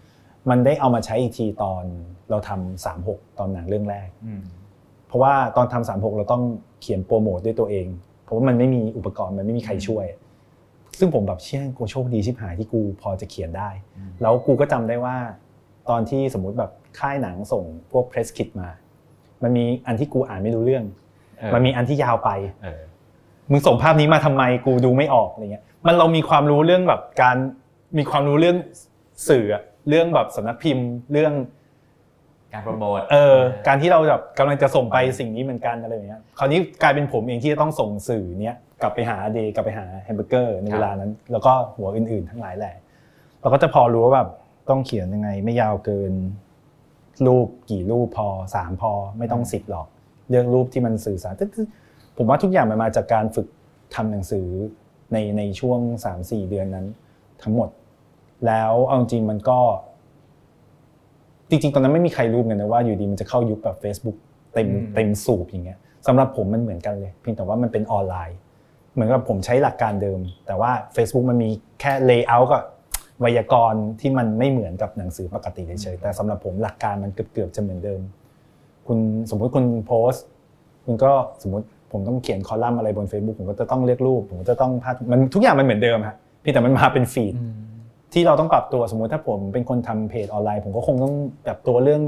[0.50, 1.84] มันได้เอามาใช้อีกทีตอน
[2.30, 4.42] เราทำสามหกตอนหนังเรื่องแรกอืม
[5.12, 6.44] เพราะว่าตอนทำสามหกเราต้อง
[6.82, 7.88] เขียนโปรโมทด้วยตัวเอง
[8.24, 10.06] เพราะว่ามันไม่มีอุปกรณ์มันไม่มีใครช่วย
[11.00, 13.70] ซึ่งผมแบบเชื่อกูโชคดีชิบหายที่กูพอจะเขียนได้
[14.22, 15.18] แล้วกูก็จำได้ว่า
[15.90, 18.70] ตอนที่สมมุติแบบค่ายหนังส่งพวกเพรสคิดมา
[19.44, 20.86] มันมีอันที่กูอ่านไม่รู้เรื่อง
[21.38, 22.30] เออมันมีอันที่ยาวไป
[22.64, 22.82] เออ
[23.52, 27.38] มึงส่งภาพนี้มาทำไมกูดูไม่ออกอะไรเงี้ย มันเรามีความรู้เรื่องแบบการ
[27.98, 28.58] มีความรู้เรื่อง
[29.30, 31.34] สื่ออะเรื่องแบบสำนักพิมพ์เรื่อง
[32.54, 42.76] การโปรโมทเออการที่เราแบบกำลังจะส่งไปสิ่งนี้เหมือนกันอะไรอย่างเงี้ยคราวนี้กลายเป็นผมเองที่จะต้องส่งสื่อเนี้ยกลับไปหาเดย์กลับไปหาแฮมเบอร์เกอร์ในเวลานั้น แล้วก็หัวอื่น ๆ ทั้งหลายแหละ
[43.42, 44.30] เราก็จะพอรู้ว่าแบบ
[44.70, 46.14] ต้องเขียนยังไงไม่ยาวเกิน
[47.28, 49.88] รูปกี่รูปพอสามพอไม่ต้องสิบหรอก
[50.30, 51.46] เลือกรูปที่มันสื่อสารแต่
[52.18, 53.48] ผมว่าทุกอย่างมันมาจากการฝึก
[53.96, 54.48] ทำหนังสือ
[55.14, 56.86] ในในช่วงสามสี่เดือนนั้น
[57.44, 57.70] ทั้งหมด
[58.48, 59.60] แล้วเอาจริงๆมันก็
[61.52, 64.18] จริงๆ ตอนนั้นไม่มีใครรู้เหมือนกันนะว่าอยู่ดีมันจะเข้ายุคแบบ Facebook
[64.54, 68.38] เต็มอืมเต็มสูบอย่างเงี้ยสำหรับผมมันเหมือนกันเลยเพียงแต่ว่ามันเป็นออนไลน์
[68.94, 72.64] เหมือนกับผมใช้หลักการเดิม แต่ว่า Facebook มันมีแค่ layer กับ
[73.20, 78.02] ไวยากรณ์ที่มันไม่เหมือนกับหนังสือปกติเฉยๆแต่สำหรับผมหลักการมันเกือบๆจะเหมือนเดิม
[78.88, 78.98] คุณ
[79.30, 80.26] สมมุติคุณโพสต์
[80.86, 87.34] คุณก็สมมติผมต้องเขียนคอลัมน์อะไรบน Facebook ผมก็จะต้องเลือกรูป ผมก็จะต้องพาดมันทุกอย่างมันเหมือนเดิมฮะเพียงแต่มันมาเป็นฟีด
[88.14, 91.16] ที่เราต้องปรับตัวสมมุติถ้าผมเป็นคนทำเพจออนไลน์ ผมก็คงต้อง
[91.46, 92.04] ปรับตัวเรื่อง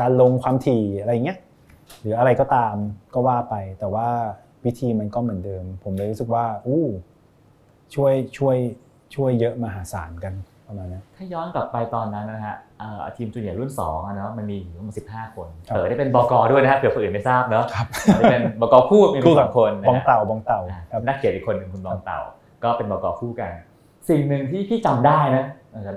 [0.00, 1.38] การลงความถี่อะไรเงี้ย
[2.00, 2.74] หรืออะไรก็ตาม
[3.14, 4.08] ก็ว่าไป แต่ว่า
[4.64, 6.84] วิธีมันก็เหมือนเดิม ผมเลยรู้สึกว่า อู้
[7.94, 8.56] ช่วยช่วย
[9.14, 10.34] ช่วยเยอะมหาศาลกัน
[10.66, 17.86] ประมาณนั้นถ้าย้อนกลับไปตอนนั้นนะฮะเอ่อทีมจูเนียร์รุ่น2อะเนาะมันมีอยู่ประมาณสิบห้าคนครับเต๋อได้เป็นบกด้วยนะฮะเผื่อคนอื่นไม่ทราบเนาะครับ
[18.18, 22.20] ได้เป็นบกคู่มีคู่สกัองคนนะบองฮะเต่าบองเต่าอ่าครับนักเขียนอีกคนหนึ่งคุณบองเต่า
[22.64, 23.50] ก็เป็นบกคู่กัน
[24.08, 25.44] สิ่งหนึ่งที่พี่จำได้นะ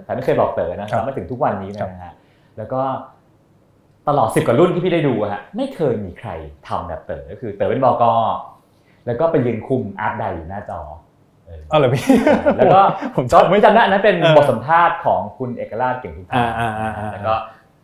[0.06, 2.14] แต่ไม่เคยบอกเต๋อนะครับจำมาถึงทุกวันนี้ครับนะฮะ
[2.58, 2.82] แล้วก็
[4.08, 6.30] ตลอดสิบกว่ารุ่นที่พี่ได้ดูอะฮะไม่เคยมีใคร
[6.68, 8.04] ทำแบบเต๋อก็คือเต๋อเป็นบก
[9.06, 10.80] แล้วก็ไปยืนคุมอาร์ตไดอยู่หน้าจอ
[11.46, 12.04] เออเอาเลยพี่
[12.58, 12.80] แล้วก็
[13.16, 17.34] ผมก็จำไม่ไม่จำได้อันนั้นเป็นเออบทสัมภาษณ์ของคุณเอกราชเก่งพิพาอ่าอ่าอ่าอ่าแล้วก็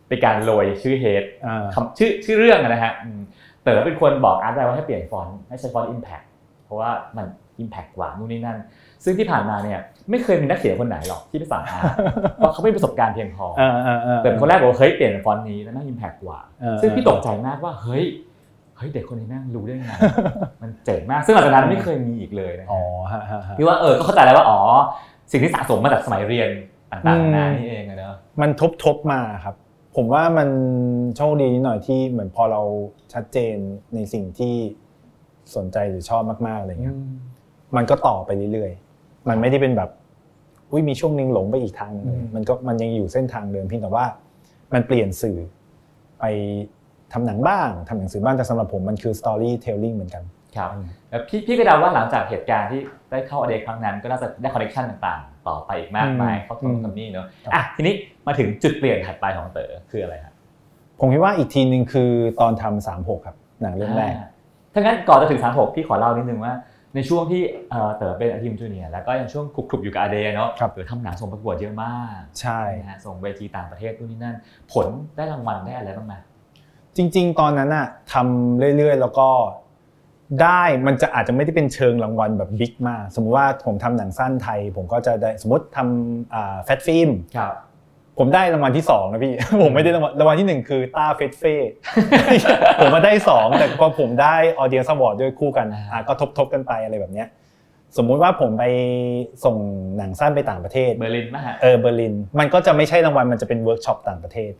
[0.08, 3.20] เป็นการโรยชื่อเฮดอ่าคำชื่อชื่อเรื่องอะนะฮะอืม
[3.62, 6.26] เต๋อเป็นคนบอกอาร์ตไดว่าให้เปลี่ยนฟอนต์ให้ใช้ฟอนต์ Impact
[6.64, 7.26] เพราะว่ามัน
[7.62, 8.58] Impact กว่านู่นนี่นั่น
[9.04, 9.80] ซึ่งที่ผ่านมาเนี่ย
[10.10, 11.84] ไม่เคยมีนักเขียนคนไหนหรอกที่ไปสั่งอาร์ต
[12.36, 18.04] เพราะเขาไม่มีประสบการณ์เพียงพออ่าอ่าอ่าเต๋อเป็นคนแรกบอกว่าเฮ้ยเปลี่ยนเป็นฟอนต์นี้แล้วน่า Impact กว่าเออซึ่งพี่ตกใจมากว่าเฮ้ย
[18.76, 19.86] เฮ้ยเด็กคนนี้แม่งรู้ได้ไง
[20.62, 22.80] มันเจ๋งมากซึ่งหลังจากนั้นไม่เคยมีอีกเลยนะฮะอ๋อ
[23.12, 24.60] ฮะฮะฮะพี่ว่าเออก็เข้าใจแล้วว่าอ๋อ
[25.30, 26.48] สิ่งที่สะสมมาจากสมัยเรียน
[26.92, 29.54] ต่างๆนานานี่เองอะเนอะมันทบทบมาครับ
[29.96, 30.48] ผมว่ามัน
[31.16, 32.62] โชคดีนิดหน่อยที่เหมือนพอเรา
[33.12, 33.56] ชัดเจน
[33.94, 34.54] ในสิ่งที่
[35.56, 36.96] สนใจหรือชอบมากๆอะไรเงี้ย
[37.76, 38.87] มันก็ต่อไปเรื่อยๆ
[39.28, 39.90] มันไม่ได้เป็นแบบ
[40.70, 44.04] อุ้ยมีช่วงหนึงหลงไปอีกทางหนึ่งอืมมันก็มันยังอยู่เส้นทางเดิมเพียงแต่ว่า
[44.74, 45.38] มันเปลี่ยนสื่อ
[46.20, 46.24] ไป
[47.12, 50.24] ทำหนังบ้างทำหนังสือบ้างแต่สำหรับผมมันคือ storytelling เหมือนกัน
[50.56, 50.70] ครับ
[51.10, 57.94] แล้วพี่พี่ก็เดาว่าหลังจากเหตุการณ์ที่ได้เข้าอเดครั้งนั้น ก็น่าจะได้คอนเนคชันต่างๆ ต่อไปอีกมากมายอืมเขาอืทำมทำนี่เนอะครับอะทีนี้
[58.26, 60.34] มาถึงจุดเปลี่ยนถัดไปของเต๋อคืออะไรครับ
[61.00, 62.10] ผมคิดว่าอีกทีหนึ่งคือ
[62.40, 64.28] ตอนทำสามหกครับหนังเรื่องแรกา
[64.72, 66.52] ถ้างั้นก่อนจะถึง36พี่ขอเล่านิดนึงว่า
[66.98, 74.36] ในช่วงที่เอ่อเต๋อเป็นทีมจูเนียร์แล้วก็ยังช่วงคลุกๆอยู่กับอเดเนาะครับเต๋อทำหนังส่งประกวดเยอะมาก ใช่นะฮะส่งเวทีต่างประเทศนู่นนี่นั่น
[74.72, 76.14] ผลได้รางวัลได้อะไรบ้างไหม
[76.96, 79.28] จริง ๆ ตอนนั้นอะทำเรื่อยๆ แล้วก็
[80.42, 85.78] ได้มันจะอาจจะไม่ได้เป็นเชิงรางวัลแบบบิ๊กมาก สมมุติว่าผมทำหนังสั้นไทย ผมก็จะได้สมมติท
[86.22, 87.54] Fat Film ครับ
[88.18, 91.54] ผมได้รางวัลที่สองนะพี่ ผมไม่ได้รางวัลรางวัลที่หนึ่งคือต้าเฟสเฟ่
[92.80, 97.28] ผมมาได้สองแต่พอผมได้ audience award ด้วยคู่กันอ่าอะก็ทบๆกันไปอะไรแบบเนี้ย
[97.96, 98.64] สมมุติว่าผมไป
[99.44, 99.56] ส่ง
[99.98, 104.52] หนังสั้นไปต่างประเทศเบอร์ลินมะฮะเออเบอร์ลิน มันก็จะไม่ใช่รางวัลมันจะเป็นเวิร์กช็อปต่างประเทศ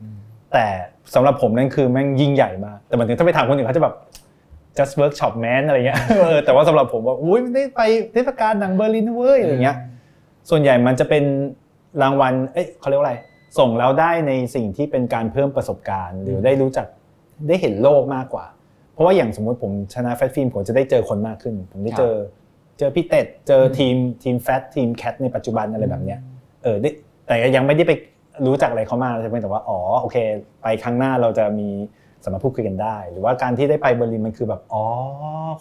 [0.53, 0.66] แต่
[1.14, 3.94] สำหรับผมนั่นคือแม่งยิ่งใหญ่มากแต่มันถึงถ้าไปถามคนอื่นเขาจะแบบ
[4.79, 7.81] just workshop man อะไรเงี้ยเออแต่ว่าสำหรับผมว่าอุ้ยมันได้ไป
[8.14, 9.77] เทศกาลหนังเบอร์ลินนะเว้ยอะไรเงี้ย
[10.51, 11.25] ส่วนใหญ่มันจะเป็น
[12.03, 13.16] รางวัล เอ้ยเขาเรียกว่าอะไร
[13.59, 16.87] ส่งแล้วได้ในสิ่งที่เป็นการเพิ่มประสบการณ์ หรือได้รู้จัก
[17.49, 18.47] ได้เห็นโลกมากกว่า
[18.92, 22.14] เพราะว่าอย่างสมมติผมชนะ Fat Film ผมจะได้เจอคนมากขึ้น ผมได้เจอ
[22.79, 26.21] เจอพี่เต็ดเจอทีมทีม Fat ทีม Cat ในปัจจุบันอะไรแบบเนี้ย
[26.62, 26.90] เออได้
[27.27, 27.92] แต่ยังไม่ได้ไป
[28.47, 30.16] รู้จักอะไรเขามากใช่ไหมแต่ว่าอ๋อโอเค
[30.62, 31.68] ไปครั้งหน้าเราจะมี
[32.25, 34.85] สามารถพูดคุยกันได้ หรือว่าการที่ได้ไปเบอร์ลินมันคือแบบอ๋อ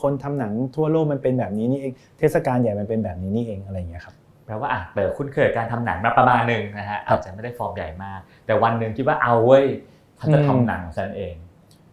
[0.02, 4.16] คนทำหนังทั่วโลกมันเป็นแบบนี้นี่เองเทศกาลใหญ่มันเป็นแบบนี้นี่เองอะไรอย่างเงี้ยครับ
[4.48, 9.66] แปลว่าอะเต๋อคุ้นเคยกับการทำหนังมาประมาณหนึ่งนะฮะครับอาจจะไม่ได้ฟอร์มใหญ่มาก แต่วันหนึ่งคิดว่าเอาเว้ย
[10.20, 11.34] ฉันจะอืมทำหนังของฉันเอง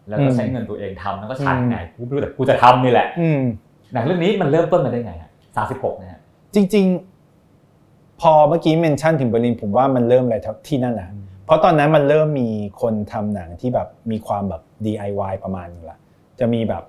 [0.09, 3.41] แล้วก็อืมใช้เงินตัวเองทำแล้วก็ฉายอืมไงกูไม่รู้แต่กูจะทำนี่แหละอืม
[3.93, 6.21] หนังเรื่องนี้มันเริ่มต้นมาได้ไงฮะสามสิบหกนะฮะ
[6.55, 6.85] จริง
[7.53, 10.37] ๆ พอเมื่อกี้ mention ถึงเบอร์ลินผมว่ามันเริ่มอะไร
[10.67, 11.07] ที่นั่นแหละ
[11.45, 12.49] เพราะตอนนั้นมันเริ่มมี
[12.81, 15.97] คนทำหนังที่แบบมีความแบบ DIY ประมาณนึงละ
[16.39, 16.83] จะมีแบบ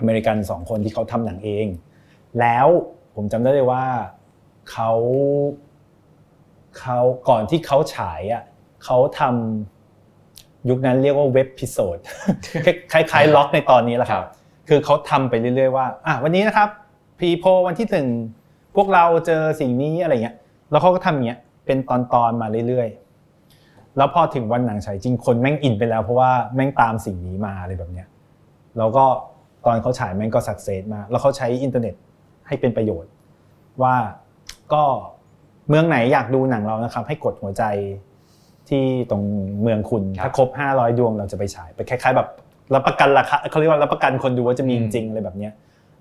[0.00, 1.66] อเมริกันสองคนที่เขาทำหนังเอง
[2.40, 2.66] แล้ว
[3.14, 3.84] ผมจำได้เลยว่า
[4.70, 4.90] เขา
[6.80, 8.42] เขาก่อนที่เขาฉายอะ
[8.84, 11.98] เขาทำยุคนั้นเรียกว่าเว็บพิโซด
[12.92, 14.24] คล้ายๆล็อกในตอนนี้แหละครับ
[14.68, 16.68] คือเขาทำไปเรื่อยๆว่าอะวันนี้นะครับ
[17.18, 18.08] พีโพวันที่หนึ่ง
[18.76, 20.36] พวกเราเจอสิ่งนี้อะไรเงี้ย
[20.70, 21.90] แล้วเขาก็ทำเงี้ยเป็นต
[22.22, 28.06] อนๆมาเรื่อยๆ แล้วพอถึงวันหนังฉายจริงคนแม่งอินไปแล้วเพราะว่าแม่งตามสิ่งนี้มาอะไรแบบเนี้ย
[28.78, 29.04] แล้วก็
[29.64, 31.94] ตอนเขาฉายแม่งก็สักเซสมากแล้วเขาใช้อินเทอร์เน็ต
[32.46, 33.10] ให้เป็นประโยชน์
[33.82, 33.94] ว่า
[34.74, 34.82] ก็
[35.68, 37.64] เมืองไหนอยากดูหนังเรานะครับ ให้กดหัวใจ
[38.68, 39.22] ที่ตรง
[39.62, 42.28] เมืองคุณครับถ้าครบ 500 ดวงเราจะไปฉายไปคล้าย ๆ แบบ
[42.74, 45.52] รับประกันราคาเขาเรียกว่ารับประกันคนดูว่าจะมีจริงๆอะไรแบบเนี้ย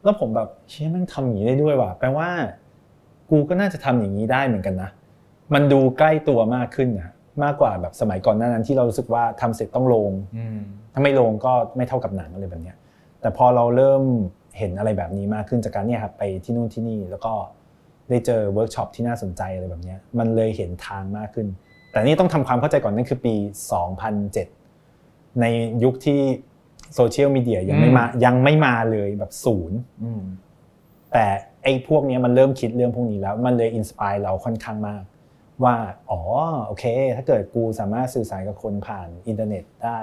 [0.03, 2.29] แล้วผมแบบเชี่ยแม่งทำอย่างนี้ได้ด้วยว่ะแปลว่า
[3.29, 4.89] กูก็น่าจะทำอย่างนี้ได้เหมือนกันนะ
[5.53, 7.10] มันดูใกล้ตัวมากขึ้นนะ
[7.43, 10.60] มากกว่าแบบสมัยก่อนหน้านั้นที่เรารู้สึกว่าทำเสร็จต้องลงอืม
[10.93, 12.77] ถ้าไม่ลงก็ไม่เท่ากับหนังอะไรแบบเนี้ย
[13.21, 14.03] แต่พอเราเริ่ม
[14.58, 17.34] เห็นอะไรแบบนี้มากขึ้นจากการเนี่ยครับไปที่นู่นที่นี่แล้วก็
[18.10, 21.48] ได้เจอเวิร์กช็อปที่น่าสนใจอะไรแบบเนี้ยมันเลยเห็นทางมากขึ้น
[21.91, 23.36] แต่นี่ต้องทำความเข้าใจก่อนนั่นคือปี
[24.58, 25.45] 2007 ใน
[25.84, 26.19] ยุคที่
[26.95, 30.24] โซเชียลมีเดียยังไม่มายังไม่มาเลยแบบศูนย์อืม
[31.13, 31.26] แต่
[31.63, 35.04] ไอ้พวกเนี้ยมันเริ่มคิดเรื่องพวกนี้แล้ว มันเลย inspire เราค่อนข้างมาก
[35.63, 35.76] ว่า
[36.12, 36.22] อ๋อ
[36.65, 40.02] โอเค ถ้าเกิดกูสามารถสื่อสารกับคนผ่านอินเทอร์เน็ตได้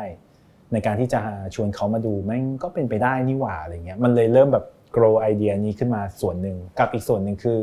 [0.73, 1.21] ในการที่จะ
[1.55, 4.64] ชวนเขามาดูแม่งก็เป็นไปได้นี่หว่าอะไรเงี้ยมันเลยเริ่มแบบ
[4.97, 7.59] grow ไอเดียนี้ขึ้นมาส่วนหนึ่งกับอีกส่วนหนึ่งคือ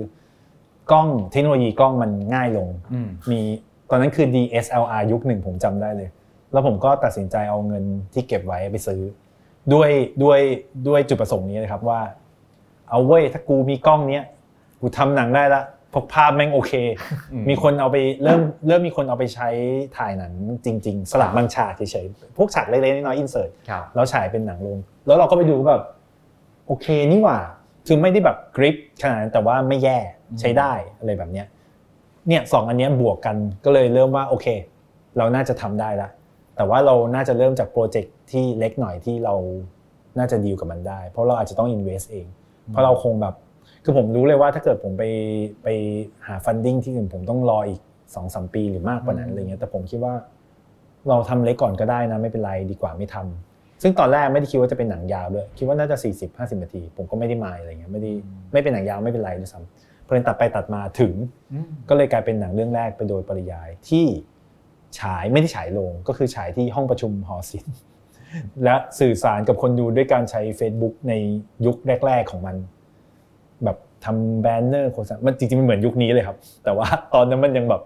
[0.91, 3.39] กล้องเทคโนโลยีกล้องมันง่ายลงอืมมี
[3.89, 6.09] ตอนนั้นคือ DSLR ยุคหนึ่งผมจำได้เลย
[6.51, 9.01] แล้วผมก็ตัดสินใจเอาเงินที่เก็บไว้ไปซื้อ
[9.73, 9.89] ด้วย
[10.23, 10.39] ด้วย
[10.87, 12.01] ด้วยจุดประสงค์นี้เลยครับว่า
[12.89, 14.23] เอาเว้ยถ้ากูมีกล้องเนี้ย
[14.81, 15.61] กูทำหนังได้ละ
[15.93, 16.73] พกภาพแม่งโอเค
[17.33, 19.49] อืมมีคนเอาไปเริ่มเริ่มมีคนเอาไปใช้
[19.97, 20.31] ถ่ายหนัง
[20.65, 25.81] จริง ๆ สลับบางฉากเฉยๆพวกฉากเล็กๆน้อยๆ insert ครับแล้วฉายเป็นหนังลง แล้วเราก็ไปดูแบบ
[26.67, 27.39] โอเคนี่หว่า
[27.87, 29.97] คือไม่ได้แบบกริบขนาดนั้นแต่ว่าไม่แย่
[30.39, 31.47] ใช้ได้อะไรแบบเนี้ย
[32.27, 34.47] เนี่ยสองอันเนี้ยบวกกันก็เลยเริ่มว่าโอเค
[35.17, 36.09] เราน่าจะทำได้ละ
[36.55, 39.35] แต่ว่าเราน่าจะเริ่มจากโปรเจกต์ที่เล็กหน่อยที่เรา
[40.17, 42.27] น่าจะดีลกับมันได้ เพราะเราอาจจะต้อง invest เอง
[42.67, 43.35] เพราะเราคงแบบ
[43.83, 45.03] คือผมรู้เลยว่าถ้าเกิดผมไป
[45.63, 45.67] ไป
[46.27, 47.81] หา funding ที่อื่นผมต้องรออีก
[48.15, 50.13] สองสามปีหรือมากกว่านั้นอะไรเงี้ยแต่ผมคิดว่า
[51.09, 53.52] เราทำเล็กก่อนก็ได้นะไม่เป็นไรดีกว่าไม่ทำ
[53.83, 58.11] ซึ่งตอนแรกไม่ได้คิดว่าจะเป็นหนังยาวด้วย คิดว่าน่าจะ 40 50นาที ผมก็ไม่ได้มายอะไรเงี้ยไม่ได้
[58.53, 61.13] ไม่เป็นหนังยาวไม่เป็นไรด้วยซ้ำเพลินตัดไปตัดมาถึง
[61.53, 64.05] อืมก็เลยกลายเป็นหนังเรื่องแรกไปโดยปริยายที่
[64.99, 67.75] ฉายไม่ได้ฉายโรงก็คือฉายที่ห้องประชุมหอศิลป์
[68.63, 71.13] และสื่อสารกับคนดูด้วยการใช้ Facebook ใน
[71.65, 72.55] ยุคแรก ๆของมัน
[73.63, 77.81] แบบทำแบนเนอร์โฆษณามันจริงๆมันเหมือนยุคนี้เลยครับ แต่ว่าตอนนั้นมันยังแบบ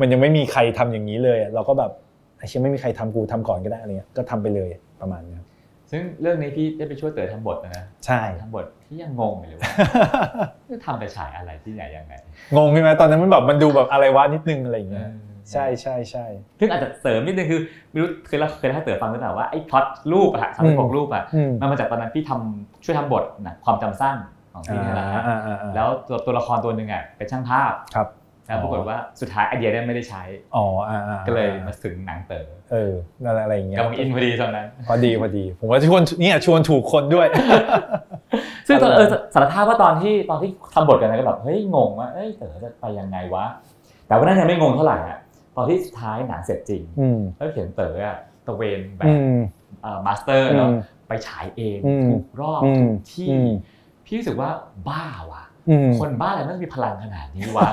[0.00, 1.92] มันยังไม่มีใครทำอย่างนี้เลยอะเราก็แบบ
[2.38, 5.46] ไอ้เชี่ยไม่มีใครทำกูทำก่อนก็ได้อะไรเงี้ยก็ทำไปเลย ประมาณนี้ครับ
[5.90, 12.14] ซึ่งเรื่องนี้พี่ได้ไปช่วยเต๋อทำบทนะนะใช่ทำบทที่ยังงงอยู่เลยว่าจะทำไปฉายอะไรที่ไหนยังไง
[12.56, 15.10] งงใช่ไหมตอนนั้นมันแบบมันดูแบบอะไรวะนิดนึงอะไรอย่างเงี้ย
[15.52, 16.26] ใช่ใช่ใช่
[16.60, 24.16] ซึ่งอาจจะเสริมนิดนึงคือไม่รู้เคยเล่าเคยเล่าให้เต๋อฟังหรือเปล่าว่าไอ้พล็อตรูปอะฮะสามสิบหกรูปอะอืมมันมาจากตอนนั้นพี่ทำช่วยทำบทนะความจำสั้น
[24.52, 28.08] ของพี่นี่แหละฮะอ่าอ่าอ่าแล้วตัวตัวละครตัวหนึ่งอะเป็นช่างภาพครับ
[28.48, 30.22] แล้วปรากฏว่าสุดท้ายไอเดียเนี่ยไม่ได้ใช้
[30.56, 32.92] อ๋ออ่าอ่าก็เลยมาถึงหนังเต๋อเออ
[33.26, 37.26] อะไรอะไรอย่างเงี้ยกำลังอินพอดีตอนนั้นพอดีพอดี ผมว่าชวนเนี่ยชวนถูกคนด้วย
[38.66, 43.44] ซึ่งตอนเออสารภาพว่าตอนที่ตอนที่ทำบทกันนะก็แบบเฮ้ยงงว่าเอ้ยเต๋อจะไปยังไงวะ
[44.06, 45.18] แต่ว่าน่าจะไม่งงเท่าไหร่อะ
[45.56, 49.38] ตอนที่สุดท้ายหนังเสร็จจริงอืมแล้วเห็นเต๋ออะตะเวนแบกอืม
[50.06, 53.50] master เนาะอืมไปฉายเองอืมถูกรอบอืมถูกที่อืม
[54.04, 54.50] พี่รู้สึกว่า
[54.88, 55.47] บ้าว่ะอืม
[56.00, 57.68] คนบ้าอะไรมันมีพลังขนาดนี้วะ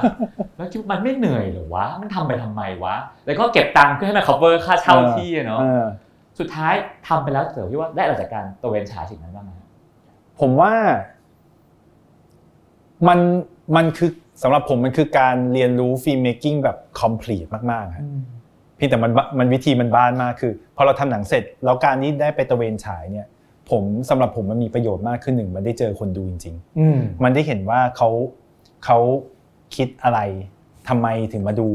[0.57, 5.85] แล้วคิดว่ามันไม่เหนื่อยเหรอวะ มันทำไปทำไมวะ แล้วก็เก็บตังค์เพื่อให้มัน cover ค่าเช่าที่อะเนาะเออ
[6.39, 6.73] สุดท้าย
[7.07, 9.51] ทำไปแล้วเต๋อพี่ว่าได้อะไรจากการตระเวนฉายสิ่งนั้นบ้างไหม
[10.39, 10.73] ผมว่า
[13.07, 13.19] มัน
[13.75, 18.05] มันคือสำหรับผมมันคือการเรียนรู้ filmmaking แบบ complete มากๆครับ
[18.77, 23.27] เพียงแต่มันบมันวิธีมันบ้านมากคือพอเราทำหนังเสร็จ แล้วการนี้ได้ไปตระเวนฉายเนี่ย
[23.71, 28.09] ผมสำหรับผมมันมีประโยชน์มากขึ้นหนึ่งมันได้เจอคนดูจริงๆอืมมันได้เห็นว่าเขา
[28.85, 28.97] เขา
[29.75, 30.19] คิดอะไร
[30.89, 31.67] ทำไมถึงมาดู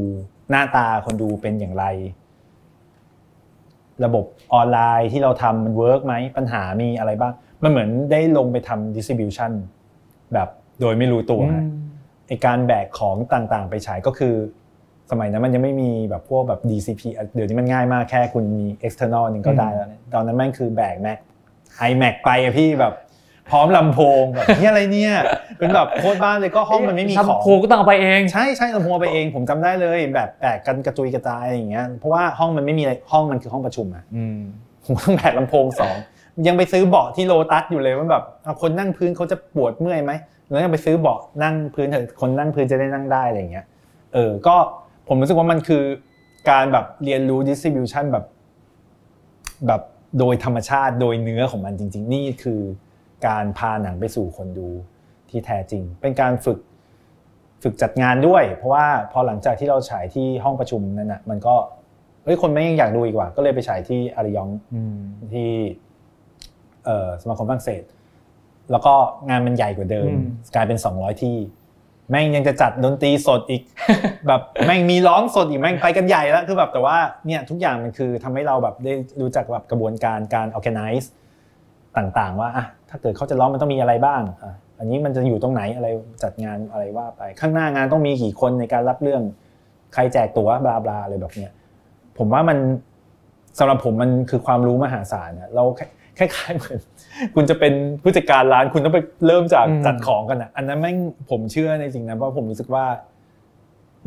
[0.49, 1.85] หน้าตาคนดูเป็นอย่างไร
[4.05, 9.51] ระบบออนไลน์ที่เราทำมัน work ไหมปัญหามีอะไรบ้าง มันเหมือนได้ลงไปทำ distribution
[10.33, 10.47] แบบ
[10.81, 11.63] โดยไม่รู้ตัวฮะ
[12.27, 14.35] ไอการแบกของต่างๆ ไปฉายก็คือ
[15.11, 21.19] สมัยนั้นมันยังไม่มีแบบพวกแบบ DCP อะเดี๋ยวนี้มันง่ายมากแค่คุณมี external นึงก็ได้แล้วเนี่ยตอนนั้นแม่งคือแบก Mac
[21.89, 22.93] iMac ไปอะพี่แบบ
[23.49, 25.13] พร้อมลำโพงแบบนี่อะไรเนี่ย
[25.59, 34.39] เป็นแบบโคตรบ้านเลยก็ห้องมันไม่มีชัมของพูก็ต้องเอาไปเองใช่ใช่ลำโพงเอาไปเองผมจำได้เลยแบบแบกกันกระจุยกระจายอย่างเงี้ยเพราะว่าห้องมันไม่มีอะไรห้องมันคือห้องประชุมอะอืม
[34.85, 35.95] ผมต้องแบกลำโพงสอง
[36.47, 40.11] ยังไปซื้อเบาะที่โลตัสอยู่เลยว่าแบบเอาคนนั่งพื้นเขาจะปวดเมื่อยไหม
[40.47, 43.65] แล้วยังไปซื้อเบาะนั่งพื้นเถอะคนนั่งพื้นจะได้นั่งได้อะไรอย่างเงี้ย
[44.13, 44.55] เออก็
[45.07, 45.83] ผมรู้สึกว่ามันคือ
[46.49, 48.25] การแบบเรียนรู้ distribution แบบ
[49.67, 49.81] แบบ
[50.19, 52.61] โดยธรรมชาติโดยเนื้อของมันจริง ๆ นี่คือ
[53.27, 54.69] การพาหนังไปสู่คนดู
[55.29, 56.59] ที่แท้จริง เป็นการฝึก
[57.63, 61.55] ฝึกจัดงานด้วย เพราะว่าพอหลังจากที่เราฉายที่ห้องประชุมนั่นนะมันก็
[62.23, 64.97] เฮ้ยคนไม่ยังอยากดูอีกว่า ก็เลยไปฉายที่อาริยองอืม
[65.33, 65.49] ที่
[66.85, 67.83] เอ่อสมาคมฝรั่งเศส
[68.71, 68.93] แล้วก็
[69.29, 70.23] งานมันใหญ่กว่าเดิมอืม
[70.55, 71.35] กลายเป็น 200 ที่
[72.11, 73.61] แม่งยังจะจัดดนตรีสดอีก
[74.27, 76.97] แบบแม่งมีร้องสดอีกแม่งไปกันใหญ่แล้วคือแบบแต่ว่า
[77.27, 81.07] เนี่ยทุกอย่างมันคือทำให้เราแบบได้รู้จักแบบกระบวนการการ organize
[81.97, 85.87] ต่างๆ ว่าอะถ้าเกิดเขาจะร้องมันต้องมีอะไรบ้างอะอันนี้มันจะอยู่ตรงไหนอะไร
[86.23, 89.21] จัดงานอะไรว่าไป ข้างหน้างานต้องมีกี่คนในการรับเรื่อง
[89.93, 91.51] ใครแจกตั๋วบลาบลาอะไรแบบเนี้ย
[92.17, 92.57] ผมว่ามัน
[93.59, 95.63] สำหรับผมมันคือความรู้มหาศาลนะเรา
[96.17, 96.79] คล้ายๆเหมือน
[97.35, 100.97] คุณจะเป็นผู้จัดการร้านคุณต้องไปเริ่มจากอืมจัดของกันอะ อันนั้นแม่ง
[101.29, 102.85] ผมเชื่อในสิ่งนั้นเพราะผมรู้สึกว่า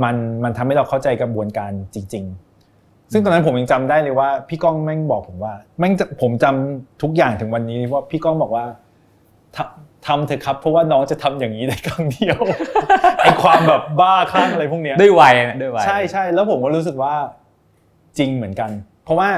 [0.02, 2.24] มันมันทำให้เราเข้าใจกระบวนการจริง
[2.68, 8.64] ๆ ซึ่งตอนนั้นผมยังจำได้เลยว่า พี่ก้องแม่งบอกผมว่า แม่งจะผมจำทุกอย่างถึงวันนี้ว่าพี่ก้องบอกว่า
[9.56, 12.38] ทำทำเถอะครับเพราะว่าน้องจะทำอย่างนี้ได้ครั้งเดียว
[13.22, 17.14] ไอความแบบบ้าคลั่งอะไรพวกเนี้ยด้วยวัยนะด้วยวัยใช่ใช่แล้วผมก็รู้สึกว่า
[18.18, 18.70] จริงเหมือนกัน
[19.04, 19.28] เพราะว่า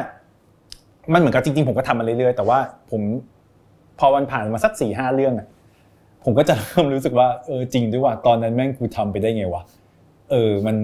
[1.13, 2.59] มันเหมือนกับจริง ๆ ผมก็ทำมาเรื่อยๆแต่ว่า
[2.91, 3.03] ผม
[3.99, 5.47] พอวันผ่านมาสักสี่ห้าเรื่องอะ
[6.25, 9.63] ผมก็จะเริ่มรู้สึกว่าเออจริงด้วยว่าตอนนั้นแม่งกูทำไปได้ไงวะ
[10.31, 10.77] เออมัน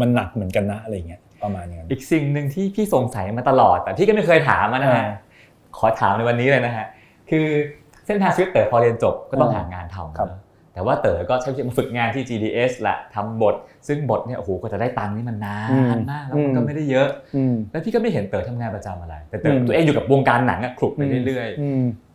[0.00, 5.10] มันหนักเหมือนกันนะอะไรเงี้ยประมาณนี้อีกสิ่งหนึ่งที่พี่สงสัยมาตลอดแต่พี่ก็ไม่เคยถามมานะฮะอ่า
[5.78, 6.86] ขอถามในวันนี้เลยนะฮะ
[7.30, 7.46] คือ
[8.06, 10.40] เส้นทางชีวิตเต๋อพอเรียนจบก็ต้องอ่าหางานทำครับนะ
[10.74, 13.54] แต่ว่าเต๋อก็ใช้ชีวิตมาฝึกงานที่ GDS แหละทำบท
[13.88, 15.58] ซึ่งบทเนี่ยโอ้โหกว่าจะได้ตังค์นี่มันนา
[15.96, 22.11] นมากแล้วมันก็ไม่ได้เยอะอืมแล้วพี่ก็ไม่เห็นเต๋อทำงานประจำอะไร แต่เต๋ออมตัวเองอยู่กับวงการหนังอะคลุกไปเรื่อยอืมๆ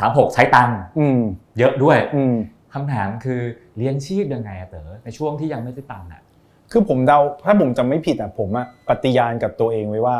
[0.00, 1.20] สามหกใช้ตังค์อืม
[1.58, 2.34] เยอะด้วยอืม
[2.74, 3.40] คำถามคือ
[3.76, 6.22] เลี้ยงชีพยังไงอะเต๋อในช่วงที่ยังไม่ได้ตังค์อะ
[6.72, 10.18] คือผมเดาถ้าผมจำไม่ผิดอะผมอะปฏิญาณกับตัวเองไว้ว่า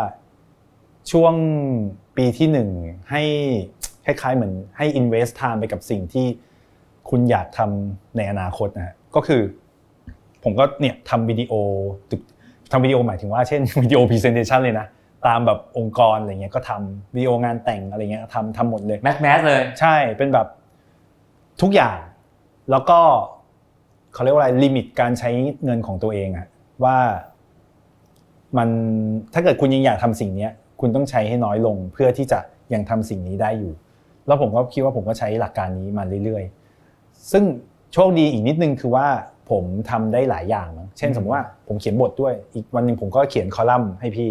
[1.11, 1.35] ช่วง
[2.17, 2.69] ปีที่หนึ่ง
[3.11, 3.23] ให้
[4.05, 6.27] คล้ายๆเหมือนให้ invest time ไปกับสิ่งที่
[7.11, 9.43] คุณอยากทำในอนาคตนะฮะก็คือ
[10.45, 11.53] ผมก็เนี่ยทำวิดีโอ
[12.11, 12.21] ตึก
[12.73, 14.87] ทำวิดีโอหมายถึงว่าเช่นวิดีโอ presentation เลยนะ
[15.27, 20.47] ตามแบบองค์กรอะไรเงี้ยก็ทำวิดีโองานแต่งอะไรเงี้ยทำทำหมดเลย mass mass เลยใช่เป็นแบบ
[21.63, 21.99] ทุกอย่าง
[22.71, 23.01] แล้วก็
[24.13, 25.31] เขาเรียกว่าอะไร limit การใช้
[25.65, 26.47] เงินของตัวเองอะ
[26.85, 26.99] ว่า
[28.57, 28.69] มัน
[29.35, 32.39] ถ้าเกิดคุณยังอยากทำสิ่งเนี้ยคุณต้องใช้ให้น้อยลงเพื่อที่จะ
[32.75, 33.73] ยังทำสิ่งนี้ได้อยู่
[34.27, 37.45] แล้วผมก็คิดว่าผมก็ใช้หลักการนี้มาเรื่อยๆ ซึ่ง
[37.93, 39.09] โชคดีอีกนิดนึงคือว่า
[39.51, 44.31] ผมทำได้หลายอย่างมั้งเช่นสมมติว่าผมเขียนบทด้วย อีกวันหนึ่งผมก็เขียนคอลัมน์ให้พี่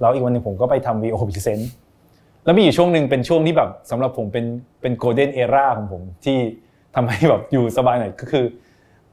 [0.00, 1.64] แล้วอีกวันหนึ่งผมก็ไปทำ VO Present
[2.44, 4.44] แล้วมีอยู่ช่วงหนึ่งเป็นช่วงที่แบบสำหรับผมเป็น
[4.80, 6.38] เป็นโกลเด้นเอราของผมที่
[6.94, 8.44] ทำให้แบบอยู่สบายหน่อยก็คือ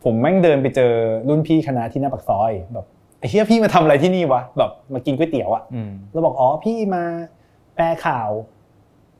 [0.03, 0.91] ผมแม่งเดินไปเจอ
[1.27, 2.85] รุ่นพี่คณะที่หน้าปากซอยแบบ
[3.19, 5.63] ไอ้เฮียพี่มาทำอะไรที่นี่วะแบบมากินก๋วยเตี๋ยวอะ
[6.11, 7.03] แล้วบอกอ๋อพี่มา
[7.75, 8.29] แปลข่าว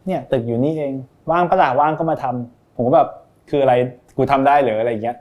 [0.05, 0.93] เนี่ย ตึกอยู่นี่เอง
[1.31, 3.09] ว่างปะล่ะว่างก็มาทำผมก็แบบ
[3.49, 3.73] คืออะไร
[4.17, 5.17] กูทำได้เหรออะไรอย่างเงี้ย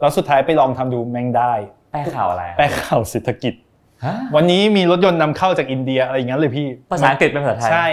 [0.00, 1.52] แล้วสุดท้ายไปลองทำดูแม่งได้
[1.92, 3.54] แปลข่าวอะไรอะแปลข่าวเศรษฐกิจ
[4.04, 7.88] ฮะวันนี้มีรถยนต์นำเข้าจากอินเดียอะไรอย่างเงี้ยเลยพี่ ภาษาอังกฤษเป็นภาษาไทย ใช่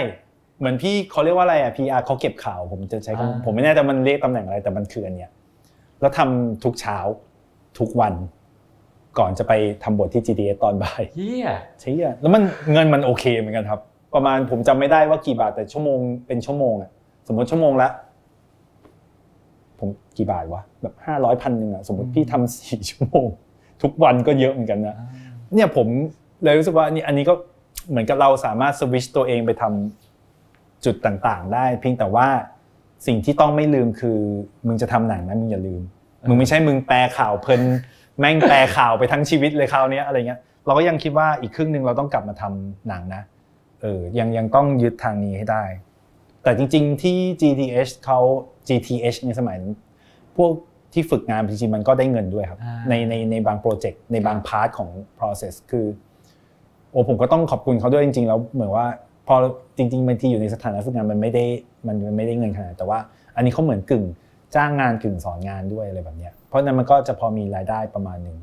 [0.58, 5.30] เหมือนพี่เขาเรียกว่าอะไรอะ PR เขาเก็บข่าว ผมจะใช้อ่าคำผมไม่แน่ใจมันเรียกตำแหน่งอะไรแต่มันคืออันเนี้ย
[6.00, 6.98] แล้วทำทุกเช้า
[7.78, 8.14] ทุกวัน
[9.18, 9.52] ก่อนจะไป
[9.84, 11.48] ทำบทที่ GDS ตอนบ่ายเฮีย
[11.80, 12.42] ใช่อะแล้วมัน
[12.72, 13.80] เงินมันโอเคเหมือนกันครับ
[14.14, 16.90] ประมาณผมจำไม่ได้ว่ากี่บาทแต่ชั่วโมงเป็นชั่วโมงอะ
[17.26, 17.88] สมมติชั่วโมงละ
[19.80, 23.26] ผมกี่บาทวะแบบห้าร้อยพันหนึ่งอะสมมติพี่ทำสี่ชั่วโมง
[23.82, 24.96] ทุกวันก็เยอะเหมือนกันนะ
[25.54, 25.86] เนี่ยผม
[26.44, 27.34] เลยรู้สึกว่านี่อันนี้ก็
[27.90, 32.28] เหมือนกับเราสามารถสวิชตัวเองไปทำจุดต่างๆ ได้ เพียงแต่ว่า
[33.06, 34.18] สิ่งที่ต้องไม่ลืมคือ
[34.66, 35.82] มึงจะทำหนังนะมึงอย่าลืม
[36.28, 37.62] มึงไม่ใช่มึงแปลข่าวเพลิน
[38.18, 43.22] แม่งแปลข่าวไปทั้งชีวิตเลยคราวเนี้ยอะไรเงี้ยเราก็ยังคิดว่าอีกครึ่งหนึ่งเราต้องกลับมาทำหนังนะ
[43.82, 45.64] เออยังยังต้องยึดทางนี้ให้ได้
[46.42, 48.20] แต่จริง ๆ ที่ GTH เขา
[48.68, 49.72] GTH ในสมัยนั้น
[50.36, 50.50] พวก
[50.92, 55.86] ที่ฝึกงานจริงๆมันก็ได้เงินด้วยครับอ่าในในในบางโปรเจกต์ในบางพาร์ทของ process คือ
[56.90, 58.86] โอ้ผมก็ต้องขอบคุณเขาด้วยจริง ๆ แล้วเหมือนว่า
[59.26, 59.34] พอ
[59.76, 61.44] จริงๆบางทีอยู่ในสถานะฝึกงานมันไม่ได้
[61.86, 62.98] มันมันไม่ได้เงินขนาดนั้นแต่ว่า
[63.36, 64.04] อันนี้เขาเหมือนกึ่ง
[64.54, 68.36] จ้างงานกึ่งสอนงานด้วยอะไรแบบเนี้ยเพราะฉะนั้นมันก็จะพอมีรายได้ประมาณหนึ่ง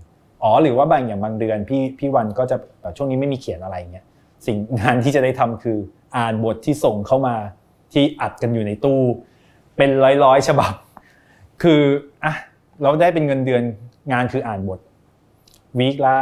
[0.43, 4.05] อ๋อหรือว่าบางอย่างบางเดือนพี่พี่วันก็จะแบบช่วงนี้ไม่มีเขียนอะไรเงี้ย
[4.45, 5.77] สิ่งงานที่จะได้ทำคือ
[6.17, 7.35] อ่านบทที่ส่งเข้ามา
[7.93, 9.01] ที่อัดกันอยู่ในตู้
[9.77, 9.89] เป็น
[10.23, 10.73] ร้อยๆฉบับ
[11.61, 11.81] คือ
[12.23, 12.33] อะ
[12.81, 13.63] เราได้เป็นเงินเดือน
[14.11, 14.79] งานคืออ่านบท
[15.79, 16.15] วีคละ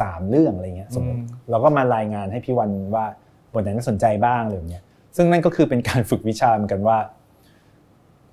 [0.00, 3.04] สามเรื่องอะไรเงี้ยสมมติอืมเราก็มารายงานให้พี่วันว่า
[3.52, 4.82] บทไหนน่าสนใจบ้างอะไรแบบเนี้ย
[5.16, 6.98] ซึ่งนั่นก็คือเป็นการฝึกวิชาเหมือนกันว่า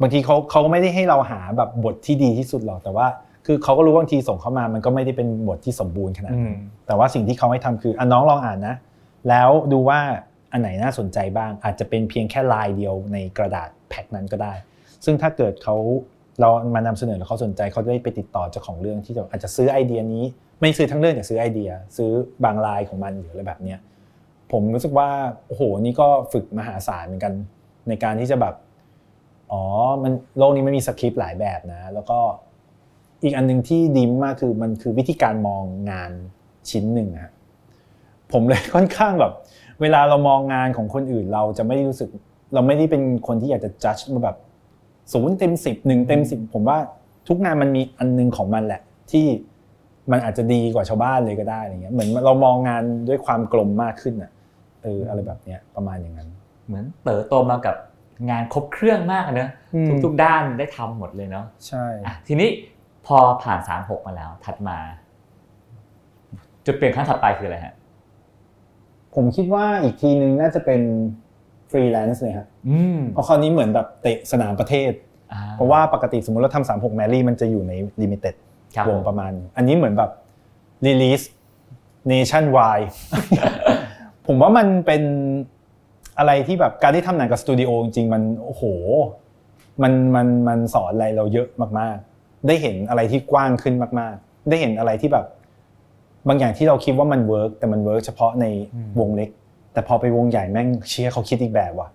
[0.02, 3.08] บางทีเขาเขาก็ไม่ได้ให้เราหาแบบบทที่ดีที่สุดหรอกแต่ว่า
[3.46, 8.76] คือเขาก็รู้ว่าบางทีส่งเข้ามามันก็ไม่ได้เป็นบทที่สมบูรณ์ขนาดอืนั้นมแต่ว่าสิ่งที่เขาให้ทำคืออะน้องลองอ่านนะ
[9.30, 10.00] แล้วดูว่า
[10.52, 14.54] อันไหนน่าสนใจบ้าง อาจจะเป็นเพียงแค่ลายเดียวในกระดาษ แพ็คนั้นก็ได้
[15.06, 15.76] ซึ่งถ้าเกิดเขา
[16.42, 20.24] เรามานำเสนอแล้วเขาสนใจเขาได้ไปติดต่อเจ้าของเรื่องที่จะอาจจะซื้อไอเดียนี้
[20.62, 22.12] ไม่ซื้อทั้งเรื่องแต่ซื้อไอเดีย ซื้อ
[22.44, 23.80] บางลายของมันหรืออะไรแบบเนี้ย
[24.52, 25.10] ผมรู้สึกว่า
[25.48, 27.34] โอ้โหนี่ก็ฝึกมหาศาลเหมือนกัน
[27.90, 28.56] ในการที่จะแบบ
[29.52, 29.64] อ๋อ
[30.04, 32.20] มันโลกนี้ไม่มีสคริปต์หลายแบบนะ แล้วก็
[33.24, 36.12] อีกอันหนึ่งที่ดีมากคือมันคือวิธีการมองงาน
[36.70, 37.32] ชิ้นหนึ่งอะ
[38.32, 39.34] ผมเลยค่อนข้างแบบ
[39.82, 42.10] เวลาเรามองงานของคนอื่น เราจะไม่ได้รู้สึก
[42.54, 44.38] เราไม่ได้เป็นคนที่อยากจะจัดมาแบบ
[45.14, 46.78] ศูนย์เต็มสิบหนึ่งเต็มสิบผมว่า
[47.28, 48.82] ทุกงานมันมีอันหนึงของมันแหละ
[49.12, 49.26] ที่
[50.12, 54.32] มันอาจจะดีกว่าชาวบ้านเลยก็ได้อะไรเงี้ยเหมือนเรามองงานด้วยความกลมมากขึ้นอะ
[54.84, 56.30] เอออะไรแบบเนี้ยประมาณอย่างนั้น
[56.68, 57.76] เหมือนเติบโตมากับ
[58.30, 62.50] งานครบเครื่องมากเนอะอืมทุกๆด้านได้ทำหมดเลยเนาะใช่อะทีนี้
[63.06, 64.78] พอผ่านสามหกมาแล้ว ถัดมา
[66.66, 67.74] จุดเปลี่ยนครั้งถัดไปคืออะไรฮะ
[69.16, 70.82] ผมคิดว่าอีกทีนึงน่าจะเป็น
[71.72, 74.92] ฟรีแลนซ์เลยครับอืมเพราะคราวนี้เหมือนแบบเตะสนามประเทศ
[75.34, 78.36] อ่เพราะว่าปกติสมมติเราทำสามหก Mary มันจะอยู่ใน limited
[78.76, 80.12] ครับวงประมาณ อันนี้เหมือนแบบ
[80.86, 81.22] release
[82.10, 82.80] nationwide
[84.28, 85.04] ผมว่ามันเป็น
[86.18, 88.64] อะไรที่แบบการที่ทำหนังกับสตูดิโอจริงๆมันโอ้โห
[89.82, 91.48] มันมันมันสอนอะไรเราเยอะ
[91.80, 95.26] มากๆ ได้เห็นอะไรที่กว้างขึ้นมากๆ ได้เห็นอะไรที่แบบ
[96.28, 98.46] บางอย่างที่เราคิดว่ามัน work แต่มัน work เฉพาะใน
[99.00, 99.30] วงเล็ก
[99.78, 101.90] แต่พอไปวงใหญ่แม่งเชี่ยเขาคิดอีกแบบว่ะ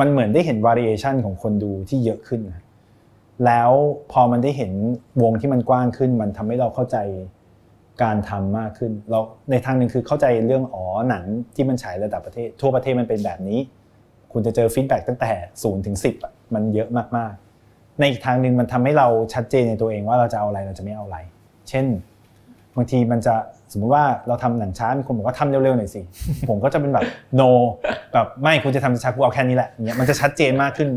[0.00, 2.62] มันเหมือนได้เห็น variation ของคนดูที่เยอะขึ้นนะ
[3.46, 3.70] แล้ว
[4.12, 4.72] พอมันได้เห็น
[5.22, 6.96] วงที่มันกว้างขึ้น มันทำให้เราเข้าใจ
[8.02, 9.18] การทำมากขึ้น เรา
[9.50, 13.58] ในทางหนึ่งคือเข้าใจเรื่องอ๋อหนังที่มันฉายระดับประเทศ ทั่วประเทศมันเป็นแบบนี้
[14.32, 15.32] คุณจะเจอ feedback ตั้งแต่
[15.62, 21.18] ศูนย์ถึงสิบอะมันเยอะมากๆ ในอีกทางหนึ่งมันทำให้เราชัดเจนในตัวเองว่าเราจะเอาอะไรเราจะไม่เอาอะไร
[21.68, 21.86] เช่น
[22.76, 23.34] บางทีมันจะ
[23.72, 26.00] สมมุติว่าเราทำหนังช้ามีคนบอกว่าทำเร็วๆหน่อยสิ
[26.48, 27.04] ผมก็จะเป็นแบบ
[27.40, 27.50] no
[28.12, 30.88] แบบไม่คุณจะทำช้ากูเอาแค่นี้แหละอย่างเงี้ยมันจะชัดเจนมากขึ้น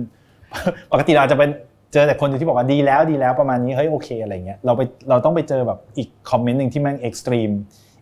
[0.91, 1.49] ปกติเราจะเป็น
[1.93, 7.49] เจอแต่คนที่บอกว่าดีแล้วดีแล้วประมาณนี้เฮ้ยโอเคอะไรเงี้ยเราไปเราต้องไปเจอแบบอีกคอมเมนต์หนึ่งที่แม่งเอ็กซ์ตรีม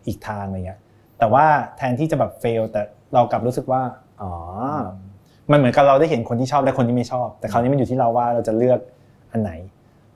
[0.06, 0.78] อีกทางอะไรเงี้ย
[1.18, 1.44] แต่ว่า
[1.76, 2.82] แทนที่จะแบบเฟลแต่
[3.14, 3.82] เรากลับรู้สึกว่า
[4.22, 4.32] อ๋อ
[5.50, 8.80] มันเหมือนกับเราได้เห็นคนที่ชอบและคนที่ไม่ชอบ แต่คราวนี้มันอยู่ที่เราว่าเราจะเลือก
[9.32, 9.52] อันไหน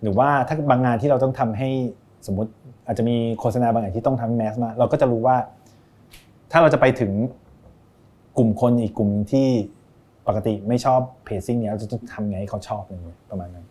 [0.02, 1.68] หรือว่าถ้าบางงานที่เราต้องทำให้
[2.26, 2.50] สมมติ
[2.88, 5.36] อาจจะมีโฆษณาบางอย่างที่ต้องทำ mass มาก เราก็จะรู้ว่า
[6.52, 7.12] ถ้าเราจะไปถึง
[8.38, 9.48] กลุ่มคนอีกกลุ่มหนึ่งที่
[10.28, 13.66] ปกติไม่ชอบ pacing เนี้ยเราจะต้องทำไงให้เขาชอบอะไรเงี้ยประมาณนั้น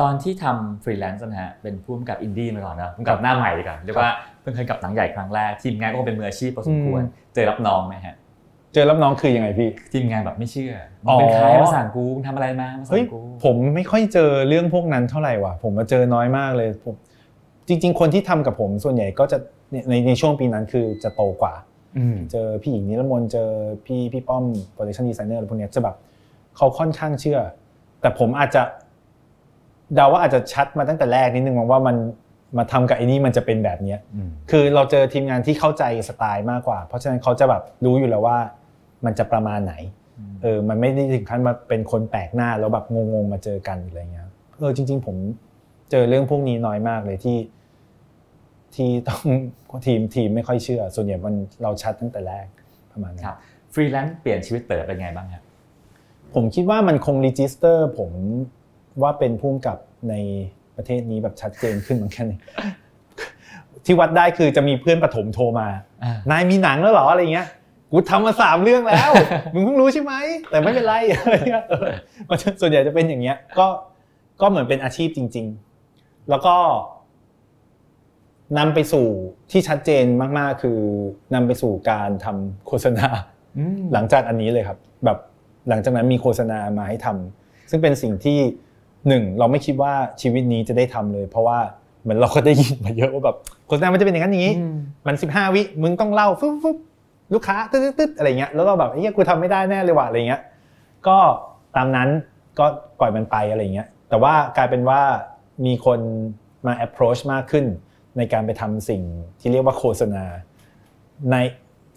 [0.00, 8.14] ตอนที่ทำฟรีแลนซ์นะฮะเป็นผู้กำกับอินดี้มาก่อนเนอะผู้กำกับหน้าใหม่ดีกว่าเรียกว่าเพิ่งเคยกำกับหนังใหญ่ครั้งแรกทีมงานก็คงเป็นมืออาชีพพอสมควรอืมเจอรับน้องไหมฮะ
[8.72, 10.72] เจอรับน้องคือยังไงพี่ทีมงานแบบไม่เชื่อ
[11.08, 16.94] อ๋อมึงเป็นใครมาสั่งกูมึงทำอะไรมามาสั่งกู เฮ้ยผมไม่ค่อยเจอเรื่องพวกนั้นเท่าไหร่ว่ะผมมาเจอน้อยมากเลยผม
[17.72, 19.38] จริง ๆ คนที่ทำกับผมส่วนใหญ่ก็จะ
[19.70, 21.54] ในในในช่วงปีนั้นคือจะโตกว่า
[21.98, 23.48] อืมเจอพี่หญิงนิรมนต์เจอ
[23.86, 25.96] พี่พี่ป้อม production designer อะไรพวกเนี้ยจะแบบ
[26.56, 27.40] เขาค่อนข้างเชื่อ
[28.00, 28.62] แต่ผมอาจจะ
[29.94, 31.96] เดาว่าอาจจะชัดมาตั้งแต่แรกนิดนึงว่ามัน
[32.58, 38.38] มาทำกับไอ้นี่มันจะเป็นแบบเนี้ยอืมคือเราเจอทีมงานที่เข้าใจสไตล์มากกว่า เพราะฉะนั้นเขาจะแบบรู้อยู่แล้วว่า
[39.04, 39.74] มันจะประมาณไหน
[40.42, 45.16] เออมันไม่ได้ถึงขั้นมาเป็นคนแปลกหน้าแล้วแบบงงๆมาเจอกันอะไรเงี้ยเออจริง ๆ ผม
[45.90, 47.36] เจอเรื่องพวกนี้น้อยมากเลยที่
[48.76, 49.22] ที่ต้อง
[49.86, 52.46] ทีมทีมไม่ค่อยเชื่อ ส่วนใหญ่มันเราชัดตั้งแต่แรก
[52.92, 53.36] ประมาณนั้นครับ
[53.74, 55.42] ฟรีแลนซ์เปลี่ยนชีวิตเต๋อเป็นไงบ้างครับ
[56.34, 58.10] ผมคิดว่ามันคง register ผม
[59.02, 59.78] ว่าเป็นผู้กำกับ
[60.10, 60.14] ใน
[60.76, 62.26] ประเทศนี้แบบชัดเจนขึ้นเหมือนกัน
[63.84, 65.68] ที่วัดได้คือจะมีเพื่อนประถมโทรมา
[66.04, 67.48] อ่านายมีหนังแล้วเหรออะไรเงี้ย
[67.92, 69.10] กูทำมาสามเรื่องแล้ว
[69.54, 70.14] มึงเพิ่งรู้ใช่ไหม
[70.50, 71.88] แต่ไม่เป็นไรอะไรเงี้ยเออ
[72.28, 73.66] มันจะส่วนใหญ่จะเป็นอย่างเงี้ย ก็
[74.40, 75.46] ก็เหมือนเป็นอาชีพจริง
[75.88, 76.56] ๆ แล้วก็
[78.58, 79.06] นำไปสู่
[79.50, 80.04] ที่ชัดเจน
[80.38, 80.78] มากๆ คือ
[81.34, 83.08] นำไปสู่การทำโฆษณา
[83.58, 85.18] อืมหลังจากอันนี้เลยครับ แบบ
[85.68, 88.38] หลังจากนั้นมีโฆษณามาให้ทำซึ่งเป็นสิ่งที่
[89.08, 91.58] หนึ่งเราไม่คิดว่าชีวิตนี้จะได้ทำเลย เพราะว่า
[92.02, 96.76] เหมือนเราก็ได้ยินมาเยอะว่าแบบโฆษณามันจะเป็นอย่างนั้นอย่างนี้อืมมันสิบห้าวิมึงต้องเล่าฟึ๊บฟึ๊บ
[97.34, 100.40] ลูกค้าตึ๊ดตึ๊ดตึ๊ดอะไรเงี้ยแล้วเราแบบไอ้เหี้ยกูทำไม่ได้แน่เลยว่ะอะไรเงี้ย
[101.06, 101.18] ก็
[101.76, 102.08] ตามนั้น
[102.58, 102.66] ก็
[102.98, 105.00] ปล่อยมันไปอะไรเงี้ย แต่ว่ากลายเป็นว่า
[105.66, 106.00] มีคน
[106.66, 107.64] มา approach มากขึ้น
[108.18, 109.02] ในการไปทำสิ่ง
[109.40, 110.24] ที่เรียกว่าโฆษณา
[111.30, 111.36] ใน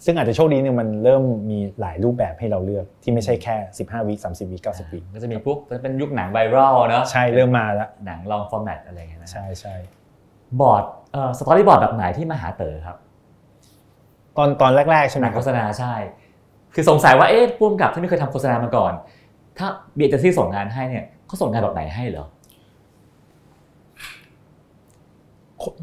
[0.04, 9.74] ซึ่งอาจจะโชคดีนึงมันเริ่มมีหลายรูปแบบให้เราเลือกที่ไม่ใช่แค่ 15 วิ30 วิ90 วิก็จะมีพวกเป็นยุคหนังไวรัลเนาะใช่เริ่มมาแล้วหนังลองฟอร์แมตอะไรอย่างเงี้ยนะใช่ใช่
[10.60, 12.96] บอร์ดเอ่อ storyboard แบบไหนที่มาหาเต๋อครับ
[14.36, 15.94] ตอนตอนแรกๆใช่ไหหมนังโฆษณา ครับ ใช่
[16.74, 18.92] คือสงสัยว่าเอ๊ะผู้กำกับที่ไม่เคยทำโฆษณามาก่อน
[19.58, 22.26] ถ้าเบียร์เจซี่ส่งงานให้เนี่ยเขาส่งงานแบบไหนให้เหรอ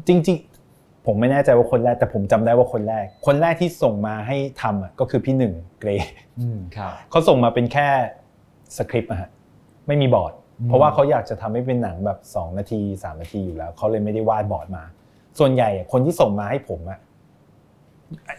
[0.08, 0.36] จริง
[0.70, 6.10] ๆ ผมไม่แน่ใจว่าคนแรกแต่ผมจำได้ว่าคนแรก คนแรกที่ส่งมาให้ทำอะก็คือพี่หนึ่ง Grey
[6.40, 7.88] อืมครับเขาส่งมาเป็นแค่
[8.76, 9.30] สคริปต์อะฮะ
[9.86, 14.84] ไม่มีบอร์ดอืมเพราะว่าเขาอยากจะทำให้เป็นหนังแบบ 2 นาที 3 นาทีอยู่แล้วเขาเลยไม่ได้วาดบอร์ดมา
[15.38, 16.98] ส่วนใหญ่อะคนที่ส่งมาให้ผมอะ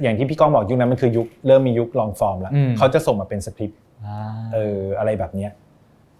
[0.02, 4.20] อย่างที่พี่ก้องบอกยุคนั้นมันคือยุคเริ่มมียุค long form แล้วอืมเขาจะส่งมาเป็นสคริปต์อ่า
[4.54, 5.52] เอออะไรแบบเนี้ย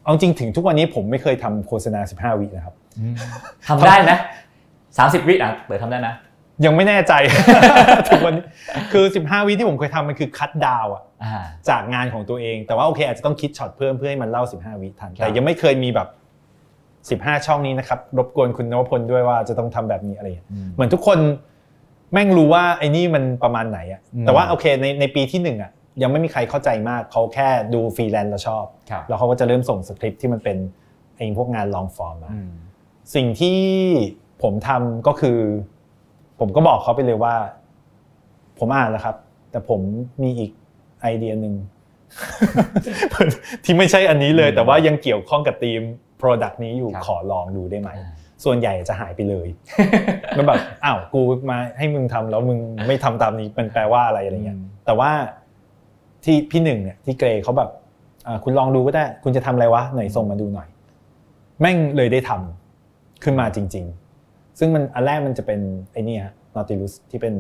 [0.04, 2.76] เอาจริงถึงทุกวันนี้ผมไม่เคยทำโฆษณา 15 วินะครับ
[3.14, 4.12] ทำได้ไหม
[4.98, 6.16] สามสิบวิอะเปิดทำได้นะ
[6.66, 7.14] ยังไม่แน่ใจ
[8.08, 8.46] ถึงวันนี้
[8.92, 21.20] คือ 15 วิที่ผมเคยทำมันคือ cut down อะอ่า จากงานของตัวเอง แต่ว่าโอเคอาจจะต้องคิดช็อตเพิ่มเพื่อให้มันเล่า 15 วิทันครับแต่ยังไม่เคยมีแบบ 15 ช่องนี้นะครับ รบกวนคุณนวพลด้วยว่าจะต้องทำแบบนี้อะไรอย่างเงี้ยเหมือนทุกคน
[22.14, 25.72] แม่งรู้ว่าไอ้นี่มันประมาณไหนอะอืม แต่ว่าโอเคในในปีที่หนึ่งอะ
[26.02, 30.58] ยังไม่มีใครเข้าใจมากเขาแค่ดูฟรีแลนซ์แล้วชอบ ครับแล้วเขาก็จะเริ่มส่งสคริปต์ที่มันเป็น
[31.16, 32.50] ไอ้พวกงาน long form มา อืม
[33.16, 33.60] สิ่งที่
[34.46, 35.40] ผมทำก็คือ
[36.40, 37.36] ผมก็บอกเขาไปเลยว่า
[38.60, 39.16] ผมอ่านแล้วครับ
[39.52, 39.82] แต่ผม
[40.24, 40.52] มีอีก
[41.02, 41.56] ไอเดียหนึ่ง
[43.64, 45.82] ที่ไม่ใช่อันนี้เลยอืมแต่ว่ายังเกี่ยวข้องกับทีม
[46.22, 48.12] Product นี้อยู่ครับขอลองดูได้ไหมอ่า
[48.44, 49.48] ส่วนใหญ่จะหายไปเลย
[50.38, 55.12] มันแบบอ้าวกูมาให้มึงทำแล้วมึงไม่ทำตามนี้มันแปลว่าอะไรอะไรเงี้ยแต่ว่า
[56.24, 57.70] ที่พี่หนึ่งเนี่ยที่เกรเขาแบบ
[58.28, 60.68] อ่าคุณลองดูก็ได้ คุณจะทำอะไรวะไหนส่งมาดูหน่อย
[61.62, 64.05] แม่งเลยได้ทำขึ้นมาจริง ๆ
[64.60, 65.60] ซึ่งมันอันแรกมันจะเป็น
[65.92, 67.36] ไอ้นี่ฮะ Nautilus ที่เป็น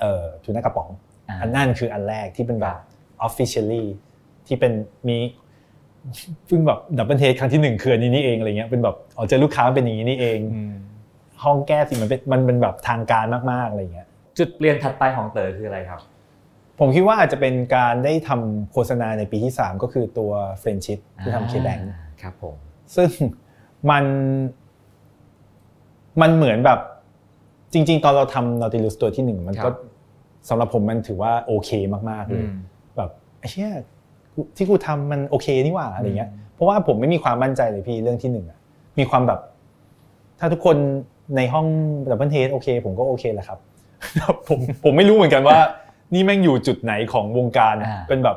[0.00, 0.88] เอ่อทูน่ากระป๋อง
[1.28, 2.78] อ่าอันนั่นคืออันแรกที่เป็นแบบ
[3.26, 3.84] officially
[4.46, 4.72] ที่เป็น
[5.08, 10.74] meeting แบบ double head ครั้งที่หนึ่งคืออันนี้นี่เองอะไรเงี้ยเป็นแบบอ๋อเจอลูกค้าเป็นอย่างนี้นี่เองอืม
[11.44, 14.06] ห้องแก้สิมันเป็นมันเป็นแบบทางการมากๆอะไรเงี้ย
[14.38, 16.00] จุดเปลี่ยนถัดไปของเต๋อคืออะไรครับ
[16.78, 22.56] ผมคิดว่าอาจจะเป็นการได้ทำโฆษณาในปีที่ 3 ก็คือตัวเฟรนชิ p ที่ทำ KBank อ่าครับผม
[22.96, 23.10] ซึ่ง
[23.90, 24.04] มัน
[26.22, 26.78] มันเหมือนแบบ
[27.72, 29.68] จริง ๆ ตอนเราทำ Nautilus ตัวที่หนึ่งมันก็
[30.48, 31.70] สำหรับผมมันถือว่าโอเค
[32.10, 32.44] มากๆเลย
[32.96, 33.70] แบบไอ้เชี่ย
[34.34, 38.58] กูที่กูทำมันโอเคนี่หว่าอะไรเงี้ยอืมเพราะว่าผมไม่มีความมั่นใจเลยพี่เรื่องที่หนึ่งอะ
[38.98, 39.40] มีความแบบ
[40.38, 40.76] ถ้าทุกคน
[41.36, 41.66] ในห้อง
[42.10, 43.58] double head โอเค ผมก็โอเคแหละครับ
[44.48, 45.58] ผมผมไม่รู้เหมือนกันว่า
[46.14, 48.36] นี่แม่งอยู่จุดไหนของวงการอะอ่าเป็นแบบ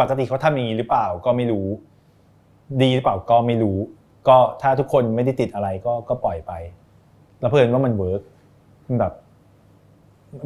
[0.00, 1.66] ปกติเขาทำอย่างนี้หรือเปล่าก็ไม่รู้
[2.82, 3.76] ดีหรือเปล่าก็ไม่รู้
[4.28, 6.52] ก็ถ้าทุกคนไม่ได้ติดอะไรก็ก็ปล่อยไป
[7.46, 8.22] แล้วเผอิญว่ามัน work
[8.86, 9.12] มันแบบ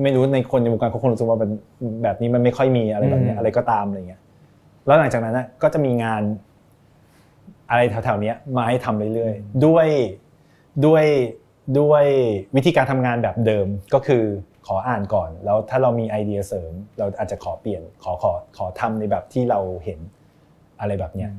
[0.03, 1.51] ไม่รู้ในคนในวงการเขาคงรู้สึกว่ามัน
[2.03, 4.21] แบบนี้มันไม่ค่อยมีอะไรแบบเนี้ยอืมอะไรก็ตามอะไรเงี้ย
[4.87, 6.23] แล้วหลังจากนั้นนะก็จะมีงาน
[7.71, 9.87] อะไรแถวๆเนี้ยมาให้ทำเรื่อยๆด้วย
[10.87, 11.05] ด้วย
[11.79, 12.05] ด้วย
[12.57, 14.25] วิธีการทำงานแบบเดิมก็คือ
[14.67, 19.99] ขออ่านก่อน แล้วถ้าเรามีไอเดียเสริม เราอาจจะขอเปลี่ยนขอขอขอทำในแบบที่เราเห็น
[20.81, 21.31] อะไรแบบเนี้ย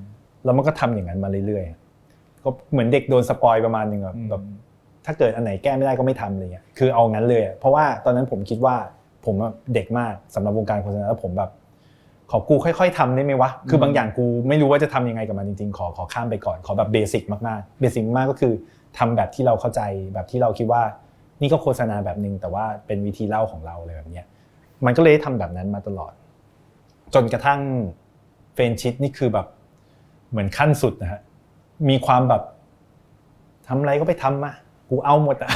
[0.43, 4.41] แล้วมันก็ทำอย่างนั้นมาเรื่อยๆก็เหมือนเด็กโดนสปอยประมาณหนึงอะแบบ
[5.06, 8.76] ถ้าเกิดอันไหนแก้ไม่ได้ก็ไม่ทำอะไรเงี้ยคือเอางั้นเลย เพราะว่าตอนนั้นผมคิดว่า
[9.26, 9.36] ผม
[9.74, 11.52] เด็กมากสำหรับวงการโฆษณาแล้วผมแบบ
[12.32, 18.54] ขอกูค่อย ๆทำได้ไหมวะ คือบางอย่างกูไม่รู้ว่าจะทำยังไงกับมันจริงๆ ขอขอข้ามไปก่อน ขอแบบเบสิกมากๆ เบสิกมากก็คือ
[18.97, 19.82] ทำแบบที่เราเข้าใจ
[20.14, 20.82] แบบที่เราคิดว่า
[21.41, 24.26] นี่ก็โฆษณาแบบหนึ่งแต่ว่าเป็นวิธีเล่าของเราอะไรแบบเนี้ย
[24.86, 26.14] มันก็เลยทำแบบนั้นมาตลอด
[27.14, 27.60] จนกระทั่ง
[28.54, 29.47] Friendship นี่คือแบบ
[30.32, 31.22] เหมือนขั้นสุดนะฮะ
[31.89, 32.41] มีความแบบ
[33.68, 34.54] ทำอะไรก็ไปทำมา
[34.92, 35.50] กูเอาหมดอะ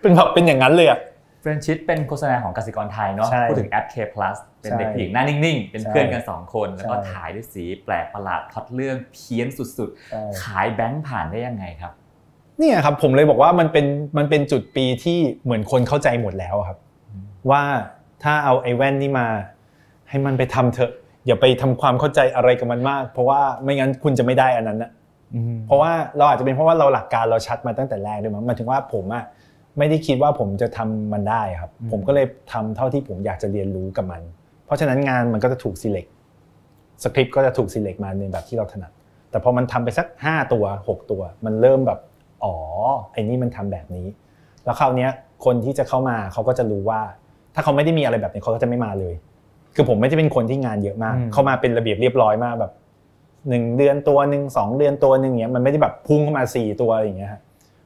[0.00, 0.98] เป็นแบบเป็นอย่างนั้นเลยอะ
[1.40, 9.68] เฟรนชิ p เป็นโฆษณาของกสิกรไทยเนาะใช่พูดถึงแอป K Plus เป็นใช่เด็กผู้หญิงหน้านิ่งๆ เป็นใช่เพื่อนกัน 2 คน แล้วก็ใช่ถ่ายด้วยสีแปลกประหลาดพล็อตเรื่องเพี้ยนสุด
[10.10, 11.92] ใช่ๆขายแบงค์ผ่านได้ยังไงครับ
[12.58, 13.86] เนี่ยครับผมเลยบอกว่ามันเป็น
[14.18, 16.78] มันเป็นจุดปีที่เหมือนคนเข้าใจหมดแล้วครับ
[17.50, 17.62] ว่า
[18.22, 19.26] ถ้าเอาไอ้แว่นนี่มา
[20.08, 20.92] ให้มันไปทำเถอะ
[21.26, 24.90] อย่าไปทำความเข้าใจอะไรกับมันมาก เพราะว่าไม่งั้นคุณจะไม่ได้อันนั้นนะ
[25.66, 29.24] เพราะว่าเราอาจจะเป็นเพราะว่าเราหลักการเราชัดมาตั้งแต่แรกด้วยมั้งหมายถึงว่าผมอะ
[29.78, 34.22] ไม่ได้คิดว่าผมจะทำมันได้ครับอืมผมก็เลยทำเท่าที่ผมอยากจะเรียนรู้กับมัน
[34.64, 36.10] เพราะฉะนั้นงานมันก็จะถูก select
[37.02, 38.92] สคริปต์ก็จะถูก select มาในแบบที่เราถนัด
[39.30, 41.98] แต่พอมันทำไปสัก 5 ตัว 6 ตัว มันเริ่มแบบ
[42.44, 42.54] อ๋อ
[43.12, 44.06] ไอ้นี่มันทำแบบนี้
[44.64, 45.10] แล้วคราวเนี้ย
[45.44, 47.00] คนที่จะเข้ามาเขาก็จะรู้ว่า
[47.54, 49.14] ถ้าเขาไม่ได้มีอะไรแบบนี้เขาก็จะไม่มาเลย
[49.74, 52.72] คือผมไม่ได้เป็นคนที่งานเยอะมากอืมเข้ามาเป็นระเบียบเรียบร้อยมากแบบ
[53.48, 57.30] หนึ่งเดือนตัวหนึ่งสองเดือนตัวหนึ่งเนี้ยมันไม่ได้แบบพุ่งเข้ามาสี่ตัวอย่างเงี้ย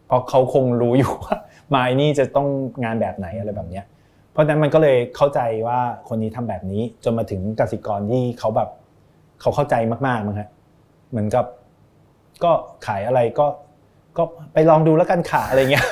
[0.07, 1.37] เพราะเขาคงรู้อยู่ว่า
[1.73, 2.47] มาไอ้นี่จะต้อง
[2.85, 3.85] งานแบบไหนอะไรแบบเนี้ย
[4.33, 5.79] เพราะฉะนั้นมันก็เลยเข้าใจว่า
[6.09, 8.69] คนนี้ทำแบบนี้จนมาถึงกสิกรที่เขาแบบ
[9.41, 9.75] เขาเข้าใจ
[10.07, 10.49] มากๆมั้งฮะ
[11.11, 11.45] เหมือนกับ
[12.45, 12.51] ก็
[12.87, 13.47] ขายอะไรก็
[14.19, 14.25] ก็
[14.55, 15.85] ไปลองดูแล้วกันขาอะไรเงี้ย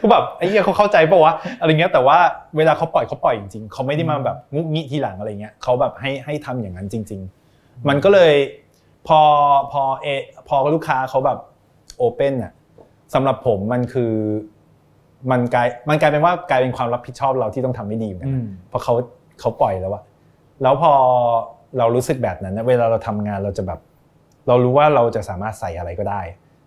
[0.00, 2.18] ก็แบบไอ้เหี้ยเขาเข้าใจปะวะอะไรเงี้ยแต่ว่า
[2.56, 7.43] เวลาเขาปล่อยเขาปล่อยจริงๆเขาไม่ได้มาแบบงุกงิทีหลังอะไรเงี้ยเขาแบบให้ให้ทำอย่างนั้นจริง ๆ
[7.88, 8.32] มันก็เลย
[9.06, 9.20] พอ
[9.72, 10.06] พอเอ
[10.48, 11.38] พอลูกค้าเขาแบบ
[11.96, 12.52] โอเปนอะ
[13.14, 14.12] สำหรับผมมันคือ
[15.30, 18.94] มันกลายมันกลายเป็นว่ากลายเป็นความรับผิดชอบเราที่ต้องทำให้ดีเหมือนกันอืมเพราะเขา
[19.40, 20.02] เขาปล่อยแล้วอะ
[20.62, 20.92] แล้วพอ
[21.78, 23.80] เรารู้สึกแบบนั้นนะเวลาเราทำงานเราจะแบบ
[24.48, 26.20] เรารู้ว่าเราจะสามารถใส่อะไรก็ได้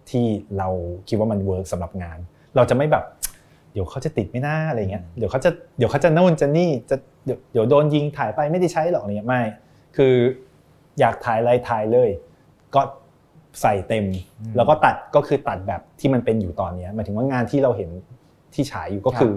[0.09, 0.25] ที่
[0.57, 0.67] เรา
[1.07, 2.17] คิดว่ามัน work สำหรับงาน
[2.55, 3.03] เราจะไม่แบบ
[3.73, 6.95] เดี๋ยวเขาจะติดไหมนะอะไรเงี้ยเดี๋ยวเขาจะเดี๋ยวเขาจะโน่นจะนี่จะ
[7.25, 9.41] เดี๋ยวเดี๋ยวโดนยิงถ่ายไปไม่ได้ใช้หรอกอะไรเงี้ยไม่
[9.95, 10.13] คือ
[10.99, 12.09] อยากถ่ายอะไรถ่ายเลย
[12.75, 12.81] ก็
[13.61, 14.05] ใส่เต็ม
[14.55, 17.89] แล้วก็ตัดก็คือตัดแบบที่มันเป็นอยู่ตอนเนี้ยหมายถึงว่างานที่เราเห็น
[18.53, 19.33] ที่ฉายอยู่ก็คือ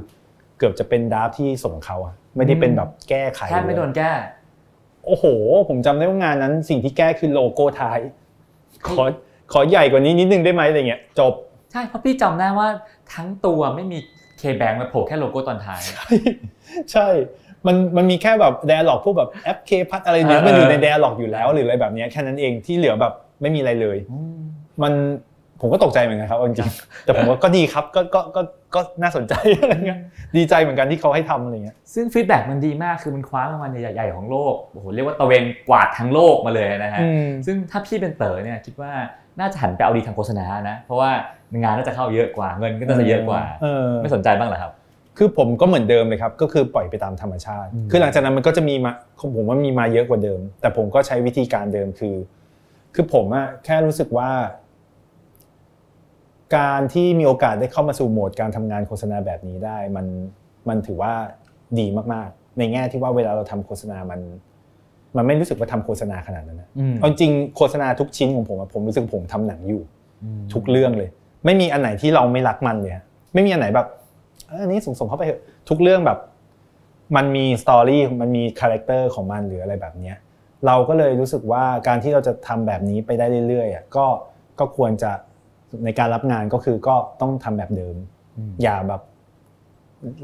[0.58, 4.10] เกือบจะเป็น draft ที่ส่งเขาอะไม่ได้เป็นแบบแก้ไขแค่ไม่โดนแก้
[5.06, 5.24] โอ้โห
[5.68, 7.98] ผมจำได้ว่างานนั้น สิ่งที่แก้คือโลโก้ท้าย
[8.88, 9.04] ขอ
[9.52, 11.32] ขอใหญ่กว่านี้นิดนึงได้ไหมอะไรเงี้ยจบ
[11.72, 12.68] ใช่เพราะพี่จำได้ว่า
[13.14, 13.98] ทั้งตัวไม่มี
[14.38, 15.80] KBank มาโผล่แค่โลโก้ตอนท้าย
[16.92, 17.08] ใช่
[17.66, 23.96] มันมันมีแค่แบบ dialogue พวกแบบแอป K PLUS อะไรเนี้ยเออมันอยู่ใน dialogue อยู่แล้วหรืออะไรแบบเนี้ยแค่นั้นเองที่เหลือแบบไม่มีอะไรเลย
[24.82, 24.92] มัน
[25.60, 28.40] ผมก็ตกใจเหมือนกันครับเอาจริงๆแต่ผมว่าก็ดีครับก็ก็ก็
[28.74, 29.98] ก็น่าสนใจอะไรเงี้ย
[30.36, 38.92] ดีใจเหมือนกันที่เขาให้ทำอะไรเงี้ยซึ่ง feedback มันดีมากคือมันคว้ารางวัลใหญ่ๆของโลกโอ้โหเรียกว่าตระเวนกวาดทั้งโลกมาเลยนะฮะอืมซึ่งถ้าพี่เป็นเต๋อเนี่ยคิดว่า
[39.40, 41.10] น่าจะหันไปเอาดีทางโฆษณานะเพราะว่า
[41.62, 44.72] งานน่าจะเข้าเยอะกว่าเงินก็น่าจะเยอะกว่าเออไม่สนใจบ้างเหรอครับ
[45.18, 48.92] คือผมก็เหมือนเดิมเลยครับ ก็คือปล่อยไปตามธรรมชาติอืมคือหลังจากนั้นมันก็จะมีมา
[49.36, 52.16] ผมว่ามีมาเยอะกว่าเดิม แต่ผมก็ใช้วิธีการเดิมคือ
[52.94, 54.30] คือผมอะแค่รู้สึกว่า
[56.56, 60.06] การที่มีโอกาสได้เข้ามาสู่โหมดการทำงานโฆษณาแบบนี้ได้ มัน
[60.68, 61.12] มันถือว่า
[61.78, 64.20] ดีมากๆ ในแง่ที่ว่าเวลาเราทำโฆษณามัน
[65.16, 69.82] มันไม่รู้สึกว่าทำโฆษณาขนาดนั้นนะเอาจริงๆโฆษณาทุกชิ้นของผมอะผมรู้สึกผมทำหนังอยู่
[70.52, 71.10] ทุกเรื่องเลย
[71.44, 73.04] ไม่มีอันไหนที่เราไม่รักมันเลยฮะ
[73.34, 76.18] ไม่มีอันไหนแบบเอออันนี้ส่งส่งเข้าไปเถอะทุกเรื่องแบบ
[77.16, 80.16] มันมี story มันมี character ของมันหรืออะไรแบบเนี้ย
[80.66, 84.06] เราก็เลยรู้สึกว่าการที่เราจะทำแบบนี้ไปได้เรื่อยๆอะก็
[84.58, 85.10] ก็ควรจะ
[85.84, 87.96] ในการรับงานก็คือก็ต้องทำแบบเดิม
[88.62, 89.02] อย่าแบบ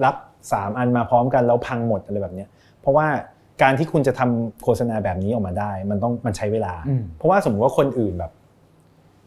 [0.05, 0.17] รับ
[0.53, 2.49] สามอันมาพร้อมกันแล้วพังหมดอะไรแบบเนี้ย
[2.81, 3.07] เพราะว่า
[3.63, 8.33] การที่คุณจะทำโฆษณาแบบนี้ออกมาได้ มันต้องมันใช้เวลาอืมเพราะว่าสมมติว่าคนอื่นแบบ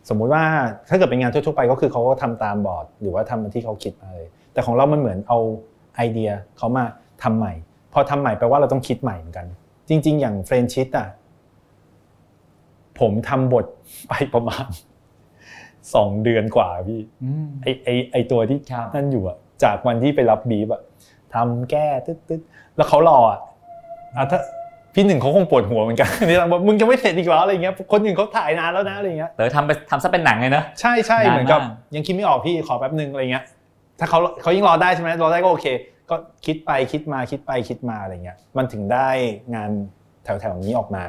[0.10, 0.44] สมมุติว่า
[0.90, 4.28] ถ้าเกิดเป็นงานทั่วๆไปก็คือเขาก็ทำตามบอร์ด หรือว่าทำที่เขาคิดมาเลย
[4.60, 5.40] แต่ของเรามันเหมือนเอา
[5.96, 6.86] ไอเดียเขามา
[7.24, 7.54] ทำใหม่
[7.94, 9.48] พอทำใหม่แปลว่าเราต้องคิดใหม่เหมือนกัน
[9.90, 11.08] จริง ๆ อย่างเฟรนชิตอะ
[13.00, 13.66] ผมทำบท
[14.10, 14.68] ไปประมาณ
[15.96, 17.00] สองเดือนกว่าพี่
[17.62, 20.82] ไอไอไอตัวที่ครับนั่นอยู่อะจากวันที่ไปรับบีบอะ
[21.34, 22.42] ทำแก้ตึ๊ดตึ๊ด
[22.76, 23.40] แล้วเขารออะ
[24.16, 24.40] อะถ้า
[24.94, 31.62] พี่หนึ่งเขาคงปวดหัวเหมือนกันนี่เราบอกมึงจะไม่เสร็จอีกเหรออะไรเงี้ยคนอื่นเขาถ่ายนานแล้วนะอะไรเงี้ยเต๋อทำไปทำซะเป็นหนังเลยนะใช่ใช่นานมากเหมือนกับ
[31.96, 33.44] ยังคิดไม่ออกพี่ขอแป๊บนึงอะไรเงี้ย
[34.00, 35.68] ถ้าเขาเขายิ่งรอได้ใช่ไหมรอได้ก็โอเค
[36.10, 39.10] ก็คิดไปคิดมาคิดไปคิดมาอะไรเงี้ยมันถึงได้
[39.56, 39.70] งาน
[40.24, 41.04] แถวๆนี้ออกมา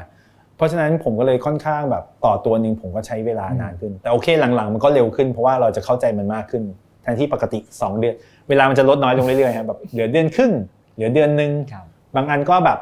[0.57, 4.27] เพราะฉะนั้นผมก็เลยค่อนข้างแบบต่อตัวหนึ่งผมก็ใช้เวลานานขึ้น แต่โอเค
[4.57, 6.63] หลังๆ มันก็เร็วขึ้นเพราะว่าเราจะเข้าใจมันมากขึ้น
[7.03, 8.15] แทนที่ปกติ 2 เดือน
[8.49, 10.53] เวลามันจะลดน้อยลงเรื่อยๆครับแบบเหลือเดือนครึ่ง
[10.95, 11.85] เหลือเดือนหนึ่งครับ
[12.17, 12.79] บางอันก็แบบ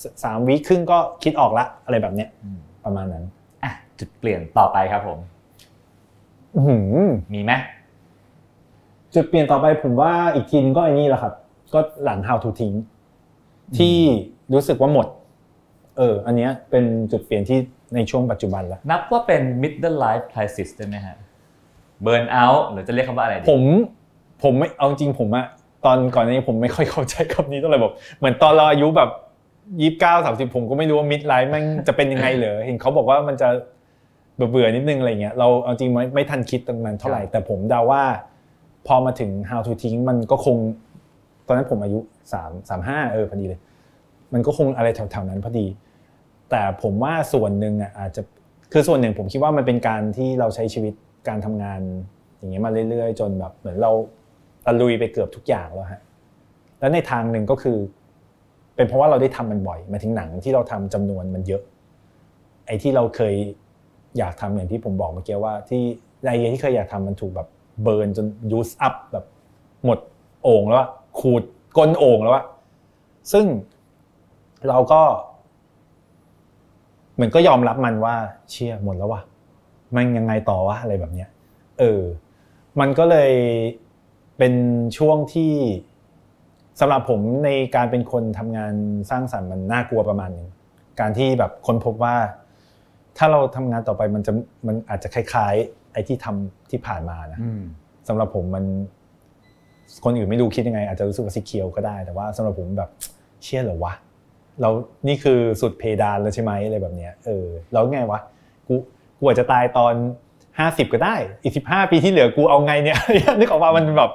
[0.00, 3.24] สสามวีคครึ่งก็คิดออกละอะไรแบบเนี้ยอืมประมาณนั้น
[3.64, 5.18] อะจุดเปลี่ยนต่อไปครับผม
[6.54, 7.52] อื้อหือมีไหม
[9.14, 11.34] จุดเปลี่ยนต่อไปผมว่าอีกทีนึงก็ไอ้นี่แหละครับ
[11.74, 12.72] ก็หลัง how to ทิ้ง
[13.78, 13.96] ที่
[14.52, 15.06] รู้สึกว่าหมด
[15.98, 17.58] เออ อันเนี้ยเป็นจุดเปลี่ยนที่
[17.94, 21.16] ในช่วงปัจจุบันแล้วนับว่าเป็น middle life crisis ได้ไหมฮะ
[22.06, 23.62] burn out หรือจะเรียกคำว่าอะไรดีผม
[24.42, 25.46] ผมไม่เอาจริงผมอะ
[25.84, 29.10] ตอนก่อนหนานี้ผมไม่ค่อยเข้าใจคำนี้เท่าไหร่แบบเหมือนตอนเราอายุแบบ
[29.80, 33.48] ยี่สิบเก้าสามสิบผมก็ไม่รู้ว่ามิดไลฟ์มันจะเป็นยังไงเหรอเห็นเขาบอกว่ามันจะ
[34.34, 38.02] เบื่อๆนิดนึงอะไรเงี้ยเราเอาจริงไม่ไม่ทันคิดตรงนั้นเท่าไหร่แต่ผมเดาว่า
[38.86, 40.56] พอมาถึง how to ทิ้งมันก็คง
[41.46, 42.00] ตอนนั้นผมอายุ
[42.32, 43.60] สามสามห้าเออพอดีเลย
[44.32, 45.66] มันก็คงอะไรแถวๆนั้นพอดี
[46.50, 48.22] แต่ผมว่าส่วนหนึ่งอะอาจจะ
[48.72, 50.94] คือส่วนหนึ่งผมคิดว่ามันเป็นการที่เราใช้ชีวิต
[51.28, 51.80] การทำงาน
[52.38, 53.92] อย่างเงี้ยมาเรื่อยๆ จนแบบเหมือนเรา
[54.66, 56.00] ตะลุยไปเกือบทุกอย่างแล้วฮะ
[56.80, 57.78] แล้วในทางหนึ่งก็คือ
[58.76, 61.62] เป็นเพราะว่าเราได้ทำมันบ่อยมาถึงหนังที่เราทำจำนวนมันเยอะ
[62.66, 63.34] ไอ้ที่เราเคย
[64.18, 65.82] อยากทำอย่างที่ผมบอกเมื่อกี้ว่า ที่
[66.26, 67.48] ไอเดียที่เคยอยากทำมันถูกแบบ
[67.82, 69.24] เบิร์นจนยูสอัพแบบ
[69.84, 69.98] หมด
[70.42, 71.42] โอ่งแล้วอะขูด
[71.76, 72.44] ก้นโอ่งแล้วอะ
[73.32, 73.46] ซึ่ง
[74.68, 75.02] เราก็
[77.14, 78.14] เหมือนก็ยอมรับมันว่า
[78.50, 79.22] เชี่ยหมดแล้ววะ
[79.94, 81.28] มันยังไงต่อวะอะไรแบบเนี้ย
[81.78, 82.02] เออ
[82.80, 83.32] มันก็เลย
[84.38, 84.54] เป็น
[84.96, 85.52] ช่วงที่
[86.80, 88.74] สำหรับผมในการเป็นคนทำงาน
[89.10, 90.48] สร้างสรรค์มันน่ากลัวประมาณหนึง
[91.00, 92.16] การที่แบบค้นพบว่า
[93.16, 94.32] ถ้าเราทำงานต่อไปมันจะ
[94.66, 97.62] มันอาจจะคล้ายๆ ไอ้ที่ทำที่ผ่านมานะอืม
[98.08, 98.64] สำหรับผมมัน
[100.04, 102.90] คนอื่นไม่รู้คิดยังไง อาจจะรู้สึกว่าสีเขียวก็ได้ แต่ว่าสำหรับผมแบบ
[103.44, 103.94] เชื่อเหรอวะ
[104.60, 104.70] เรา
[105.08, 108.20] นี่คือสุดเพดานแล้วใช่ไหมอะไรแบบเนี้ยเออแล้วไงวะ
[108.66, 108.74] กู
[109.18, 109.94] กูอาจจะตายตอน
[110.58, 112.98] ห้าสิบก็ได้ อีกสิบห้าปีที่เหลือกูเอาไงเนี่ย
[113.38, 114.10] นึกออกว่ามันแบบ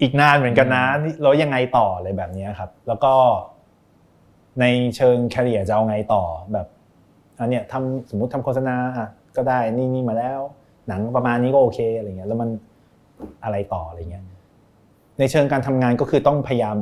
[0.00, 3.12] อีกนานเหมือนกันนะนี่แล้วยังไงต่ออะไรแบบเนี้ยครับ แล้วก็
[4.60, 4.64] ใน
[4.96, 6.22] เชิงแคริเอร์จะเอาไงต่อ
[6.52, 6.66] แบบ
[7.40, 10.40] อันเนี้ยทำสมมุติทำโฆษณาอะ ก็ได้นี่นี่มาแล้ว
[10.88, 12.50] หนังประมาณนี้ก็โอเคอะไรเงี้ยแล้วมัน
[13.44, 14.24] อะไรต่ออะไรเงี้ย
[15.18, 16.76] ในเชิงการทำงานก็คือต้องพยายาม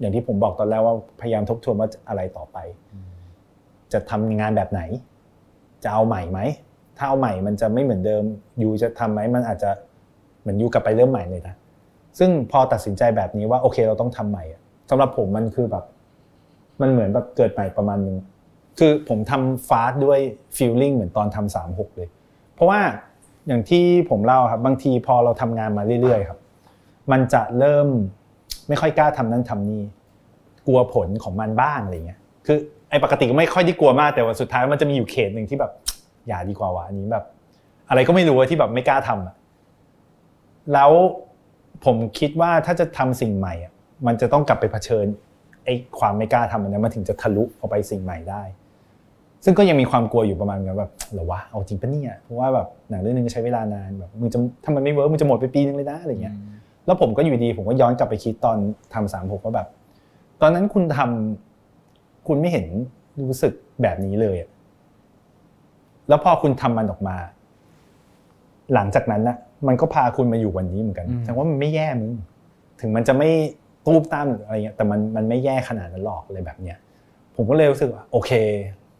[0.00, 2.58] อย่างที่ผมบอกตอนแรกว่าพยายามทบทวนว่าอะไรต่อไป
[3.92, 4.82] จะทำงานแบบไหน
[5.84, 6.40] จะเอาใหม่ไหม
[6.96, 8.24] ถ้าเอาใหม่มันจะไม่เหมือนเดิม
[8.62, 9.70] ยูจะทำไหมมันอาจจะ
[10.40, 11.54] เหมือนยูกลับไปเริ่มใหม่เลยนะ
[12.18, 15.84] ซึ่งพอตัดสินใจแบบนี้ว่าโอเคเราต้องทำใหม่อะสำหรับผมมันคือแบบ
[16.80, 18.16] มันเหมือนแบบเกิดใหม่ประมาณนึง
[18.78, 20.20] คือผมทำฟาสด้วย
[20.56, 22.08] ฟีลลิ่งเหมือนตอนทำสามหกเลย
[22.54, 22.80] เพราะว่า
[23.46, 26.38] อย่างที่ผมเล่าครับบางทีพอเราทำงานมาเรื่อยๆครับ
[27.12, 27.88] มันจะเริ่ม
[28.68, 29.82] ไม่ค่อยกล้าทำนั่นทำนี่
[30.66, 32.58] กลัวผลของมันบ้างอะไรเงี้ยคือ
[32.90, 35.72] ไอ้ปกติก็ไม่ค่อยได้กลัวมากแต่ว่าสุดท้ายมันจะมีอยู่เขตหนึ่งที่แบบ
[36.28, 37.24] อย่าดีกว่าวะอันนี้แบบ
[37.88, 39.34] อะไรก็ไม่รู้ที่แบบไม่กล้าทำอะ
[40.72, 40.90] แล้ว
[41.84, 43.72] ผมคิดว่าถ้าจะทำสิ่งใหม่อะ
[44.06, 45.06] มันจะต้องกลับไปเผชิญ
[45.64, 48.42] ไอ้ความไม่กล้าทำอันนั้นมันถึงจะทะลุออกไปสิ่งใหม่ได้
[49.44, 56.34] ซึ่งก็ยังมีความกลัวอยู่ประมาณนั้นแบบเหรอวะเอาจริงปะเนี่ยเพราะว่าแบบหนังเรื่องนึงใช้เวลานานแบบมึงจะถ้ามันไม่ work มึงจะหมดไปปีนึงเลยนะอะไรเงี้ย
[56.86, 58.56] แล้วผมก็อยู่ดีผมก็ย้อนกลับไปคิดตอน
[58.94, 59.68] ทำสามหกว่าแบบ
[60.40, 62.66] ตอนนั้นคุณทำคุณไม่เห็น
[63.28, 64.50] รู้สึกแบบนี้เลยอะ
[66.08, 67.16] แล้วพอคุณทำมันออกมา
[68.74, 69.36] หลังจากนั้นนะ
[69.66, 72.10] มันก็พาคุณมาอยู่วันนี้เหมือนกันแสดงว่ามันไม่แย่มึง
[72.80, 73.28] ถึงมันจะไม่
[73.86, 76.78] ตูมตามหรืออะไรเงี้ยแต่มันมันไม่แย่ขนาดนั้นหรอกอะไรแบบเนี้ย
[77.36, 78.30] ผมก็เลยรู้สึกว่าโอเค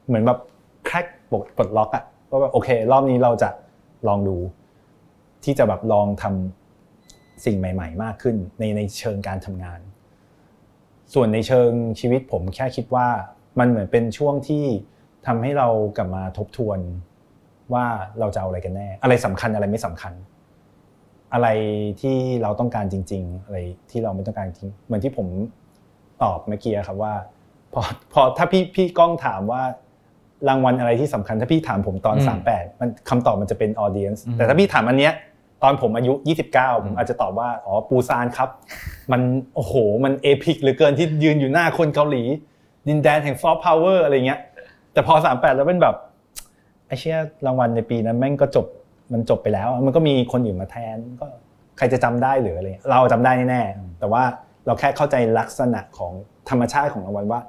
[0.06, 0.38] เหมือนแบบ
[0.86, 3.50] แคร็กปลดล็อกอะว่าแบบโอเค รอบนี้เราจะ
[4.08, 4.36] ลองดู
[5.44, 9.80] ที่จะแบบลองทำสิ่งใหม่ ๆ มากขึ้น ในในเชิงการทำงาน
[11.14, 13.08] ส่วนในเชิงชีวิตผมแค่คิดว่า
[13.58, 14.64] มันเหมือนเป็นช่วงที่
[15.26, 16.78] ทำให้เรากลับมาทบทวน
[17.74, 17.86] ว่า
[18.20, 20.12] เราจะเอาอะไรกันแน่ อะไรสำคัญอะไรไม่สำคัญ
[21.32, 21.48] อะไร
[22.00, 23.58] ที่เราต้องการจริง ๆ อะไร
[23.90, 25.26] ที่เราไม่ต้องการจริงเหมือนที่ผม
[26.22, 27.14] ตอบเมื่อกี้ครับว่า
[27.72, 27.82] พอ
[28.12, 29.62] พอถ้าพี่พี่ก้องถามว่า
[30.48, 32.16] รางวัลอะไรที่สำคัญถ้าพี่ถามผมตอน
[32.48, 35.12] 38 มันคำตอบมันจะเป็น audience แต่ถ้าพี่ถามอันเนี้ย
[35.62, 36.12] ตอนผมอายุ
[36.50, 38.48] 29 ผมอาจจะตอบว่าอ๋อปูซานครับ
[39.12, 39.20] มัน
[39.54, 39.74] โอ้โห
[40.04, 42.22] มัน epic เหลือเกินที่ยืนอยู่หน้าคนเกาหลี
[42.88, 44.40] ดินแดนแห่ง soft power อะไรเงี้ย
[44.92, 45.96] แต่พอ 38 แล้วเป็นแบบ
[46.86, 48.66] ไอเชี่ยรางวัลในปีนั้นแม่งก็จบ
[49.12, 51.26] มันจบไปแล้ว มันก็มีคนอื่นมาแทนก็
[51.78, 54.22] ใครจะจำได้หรืออะไรเราจำได้แน่ๆแต่ว่า
[54.66, 56.12] เราแค่เข้าใจลักษณะของ
[56.50, 57.40] ธรรมชาติของรางวัลว่า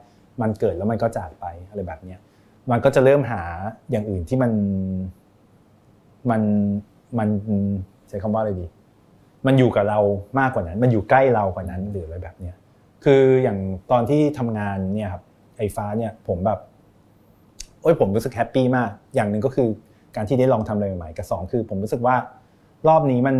[0.41, 2.19] มันเกิดแล้วมันก็จากไปอะไรแบบเนี้ย
[2.71, 3.41] มันก็จะเริ่มหา
[3.91, 4.51] อย่างอื่นที่มัน
[6.29, 6.41] มัน
[7.17, 7.29] มัน
[8.09, 8.65] ใช้คำว่าอะไรดี
[9.47, 9.99] มันอยู่กับเรา
[10.39, 12.55] มากกว่านั้น มันอยู่ใกล้เรากว่านั้นหรืออะไรแบบเนี้ย
[13.03, 13.57] คืออย่าง
[13.91, 15.23] ตอนที่ทำงานเนี่ยครับ
[15.57, 16.59] ไอฟ้าเนี่ยผมแบบ
[17.81, 19.67] โอ้ยผมรู้สึกแฮปปี้มาก อย่างหนึ่งก็คือ
[20.15, 22.15] การที่ได้ลองทำอะไรใหม่ๆกับสองคือ ผมรู้สึกว่า
[22.87, 23.35] รอบนี้มัน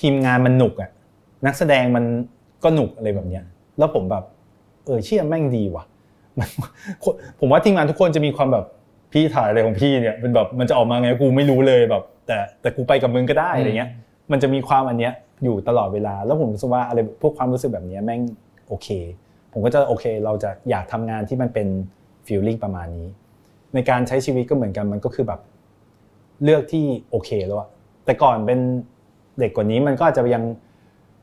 [0.00, 0.90] ทีมงานมันหนุกอะ
[1.46, 2.04] นักแสดงมัน
[2.64, 3.44] ก็หนุกอะไรแบบเนี้ย
[3.78, 4.24] แล้วผมแบบ
[4.86, 5.84] เออเชื่อแม่งดีว่ะ
[7.40, 8.64] ผมว่าทีมงานทุกคนจะมีความแบบ
[9.12, 13.90] พี่ถ่ายอะไรของพี่เนี่ยเป็นแบบมันจะออกมาไงกูไม่รู้เลยแบบ แต่แต่กูไปกับมึงก็ได้อะไรเงี้ย
[14.32, 15.12] มันจะมีความอันเนี้ย
[15.44, 18.20] อยู่ตลอดเวลา แล้วผมรู้สึกว่าอะไรพวกความรู้สึกแบบนี้แม่ง
[18.68, 18.88] โอเค
[19.52, 21.68] ผมก็จะโอเค เราจะอยากทำงานที่มันเป็น
[22.26, 23.08] ฟีลลิ่งประมาณนี้
[23.74, 25.40] ในการใช้ชีวิตก็เหมือนกันมันก็คือแบบ
[26.44, 27.68] เลือกที่โอเคแล้วอะ
[28.04, 28.60] แต่ก่อนเป็น
[29.38, 30.44] เด็กกว่านี้มันก็อาจจะยัง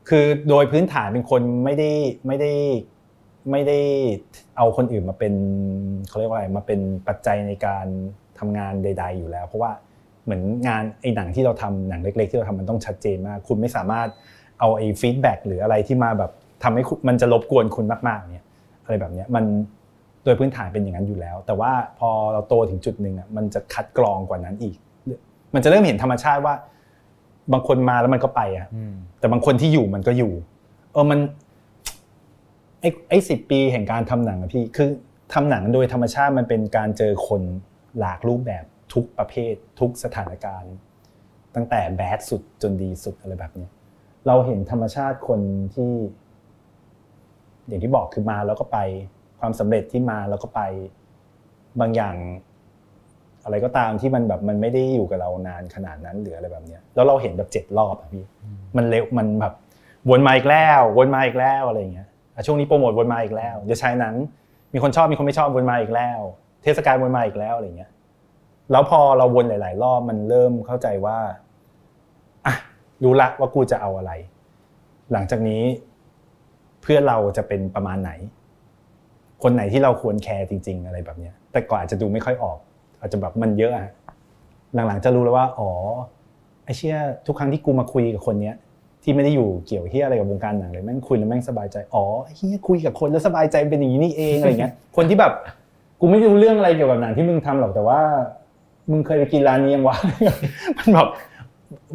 [0.08, 1.90] คือโดยพื้นฐานเป็นคนไม่ได้
[2.26, 2.52] ไม่ได้
[3.50, 3.78] ไม่ได้
[4.56, 5.34] เอาคนอื่นมาเป็น
[6.08, 7.86] เขาเรียกว่าอะไรมาเป็นปัจจัยในการ
[8.38, 9.72] ทำงานใด ๆ อยู่แล้ว เพราะว่า
[10.24, 14.08] เหมือนงานไอ้หนังที่เราทำหนังเล็ก ๆ ที่เราทำมันต้องชัดเจนมาก คุณไม่สามารถ
[14.60, 16.30] เอาไอ้ฟีดแบ็กหรืออะไรที่มาแบบ
[16.62, 18.46] ทำให้มันจะรบกวนคุณมากๆเนี่ย
[18.84, 19.44] อะไรแบบนี้มัน
[20.24, 24.76] โดยพื้นฐานเป็นอย่างนั้นอยู่แล้ว แต่ว่าพอเราโตถึงจุดหนึ่งอะมันจะคัดกรองกว่านั้นอีก
[25.54, 26.54] มันจะเริ่มเห็นธรรมชาติว่า
[27.52, 28.66] บางคนมาแล้วมันก็ไปอะ
[29.18, 30.32] แต่บางคนที่อยู่มันก็อยู่
[30.92, 31.18] เออมัน
[32.84, 34.90] ไอ้ไอ้สิบปีแห่งการทำหนังอะพี่คือ
[35.32, 37.42] ทำหนังโดยธรรมชาติมันเป็นการเจอคน
[37.98, 38.64] หลากรูปแบบ
[38.94, 40.72] ทุกประเภท ทุกสถานการณ์
[41.54, 43.68] ตั้งแต่แบดสุดจนดีสุดอะไรแบบนี้
[44.26, 45.40] เราเห็นธรรมชาติคน
[45.74, 45.92] ที่
[47.68, 48.78] อย่างที่บอกคือมาแล้วก็ไป
[49.40, 50.60] ความสำเร็จที่มาแล้วก็ไป
[51.80, 52.16] บางอย่าง
[53.44, 58.24] อะไรก็ตามที่มันแบบมันไม่ได้อยู่กับเรานานขนาดนั้นหรืออะไรแบบเนี้ยแล้วเราเห็นแบบเจ็ดรอบอะพี่
[58.76, 59.54] มันเร็วมันแบบ
[60.10, 62.08] วนมาอีกแล้ว วนมาอีกแล้วอะไรเงี้ย
[62.46, 64.14] ช่วงนี้โปรโมทวนมาอีกแล้วจะใช้หนัง
[64.72, 66.20] มีคนชอบมีคนไม่ชอบวนมาอีกแล้ว
[66.62, 67.90] เทศกาลวนมาอีกแล้วอะไรเงี้ย
[68.70, 71.18] แล้วพอเราวนหลาย ๆ รอบมันเริ่มเข้าใจว่า
[72.46, 72.54] อะ
[73.02, 74.12] รู้ละว่ากูจะเอาอะไร
[75.12, 75.62] หลังจากนี้
[76.82, 78.10] เพื่อเราจะเป็นประมาณไหน
[79.42, 82.58] คนไหนที่เราควรแคร์จริง ๆ อะไรแบบเนี้ย แต่ก่อนอาจจะดูไม่ค่อยออก
[83.00, 83.88] อาจจะแบบมันเยอะอะ
[84.74, 85.70] หลังๆจะรู้แล้วว่า อ๋อ
[86.64, 88.54] ไอเชี่ยทุกครั้งที่กูมาคุยกับคนเนี้ย
[89.06, 92.04] ที่ไม่ได้อยู่เกี่ยวเฮียอะไรกับวงการหนังเลยแม่งคุยแล้วแม่งสบายใจอ๋อ
[92.36, 95.32] เฮียคุยกับคนแล้วสบายใจเป็นอย่างนี้นี่เองอะไรเงี้ยคนที่แบบ
[96.00, 98.00] กูไม่รู้เรื่องอะไรเกี่ยวกับหนังที่มึงทำหรอกแต่ว่า
[98.90, 99.96] มึงเคยไปกินร้านนี้ยังวะ
[100.78, 101.08] มันแบบ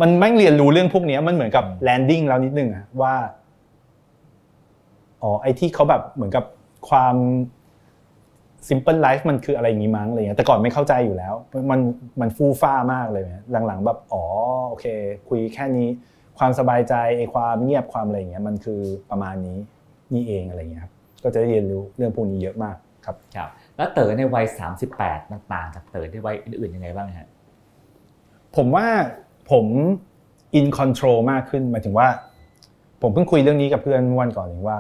[0.02, 3.14] มันแม่งเรียนรู้เรื่องพวกเนี้ยมันเหมือนกับแลนดิ้งแล้วนิดนึงอะว่า
[5.22, 6.46] อ๋อไอ้ที่เขาแบบเหมือนกับ
[6.90, 7.16] ความ
[8.68, 11.34] simple life มันคืออะไรอย่างงี้มั้งอะไรเงี้ยแต่ก่อนไม่เข้าใจอยู่แล้ว
[11.72, 11.80] มัน
[12.22, 14.24] มันฟู่ฟ้ามากเลยเนี่ยหลังๆ แบบอ๋อ
[14.70, 14.86] โอเค
[15.30, 15.88] คุยแค่นี้
[16.40, 19.58] ความสบายใจไอ้ความเงียบความอะไรเงี้ยมันคือประมาณนี้
[20.14, 22.76] นี่เองอะไรเงี้ยครับก็จะได้เรียนรู้เรื่องพวกนี้เยอะมาก
[23.06, 24.46] ครับครับแล้วเต๋อในวัย
[24.90, 27.30] 38 มันต่างจากเต๋อในวัยอื่นๆยังไงบ้างฮะ
[28.56, 28.86] ผมว่า
[29.52, 29.66] ผม
[30.56, 32.08] in control มากขึ้นหมายถึงว่า
[33.02, 34.78] ผมเพิ่งคุยเรื่องนี้กับเพื่อนเมื่อวันก่อนเองว่า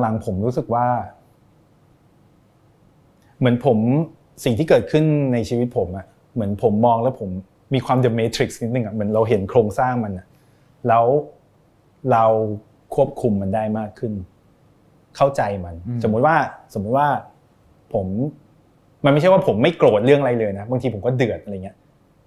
[0.00, 0.86] หลังๆ ผมรู้สึกว่า
[3.38, 3.78] เหมือนผม
[4.44, 7.30] สิ่งที่เกิดขึ้นในชีวิตผมอะเหมือนผมมองแล้วผม
[7.74, 10.26] มีความ The Matrix นิดนึงอะเหมือนเราเห็นโครงสร้างมันอะ
[10.88, 11.04] แล้ว
[12.12, 12.24] เรา
[12.94, 14.12] ควบคุมมันได้มากขึ้น
[15.16, 16.36] เข้าใจมันอืมสมมุติว่า
[16.74, 17.08] สมมุติว่า
[17.94, 18.06] ผม
[19.04, 21.76] มันไม่ใช่ว่าผมไม่โกรธเรื่องอะไรเลยนะบางทีผมก็เดือดอะไรเงี้ย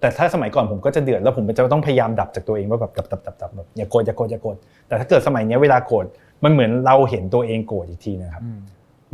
[0.00, 4.56] แต่ถ้าสมัยก่อนผมก็จะเดือดแล้วผมจะต้องพยายามดับจากตัวเองว่าแบบดับดับดับดับแบบอย่าโกรธอย่าโกรธอย่าโกรธ
[4.88, 6.06] แต่ถ้าเกิดสมัยเนี้ยเวลาโกรธ
[6.44, 8.42] มันเหมือนเราเห็นตัวเองโกรธอีกทีนะครับ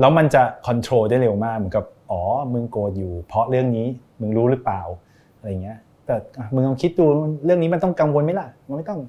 [0.00, 2.20] แล้วมันจะคอนโทรลได้เร็วมากเหมือนกับอ๋อ
[2.52, 3.86] มึงโกรธอยู่ เพราะเรื่องนี้
[4.20, 4.82] มึงรู้หรือเปล่า
[5.36, 7.04] อะไรเงี้ย แต่อะมึงลองคิดดู
[7.44, 9.00] เรื่องนี้มันต้องกังวลไหมล่ะ มันไม่ต้อง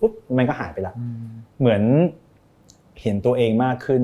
[0.00, 0.94] ปึ๊บปุ๊บมันก็หายไปละ
[1.60, 1.82] เหมือน
[3.02, 4.02] เห็นตัวเองมากขึ้น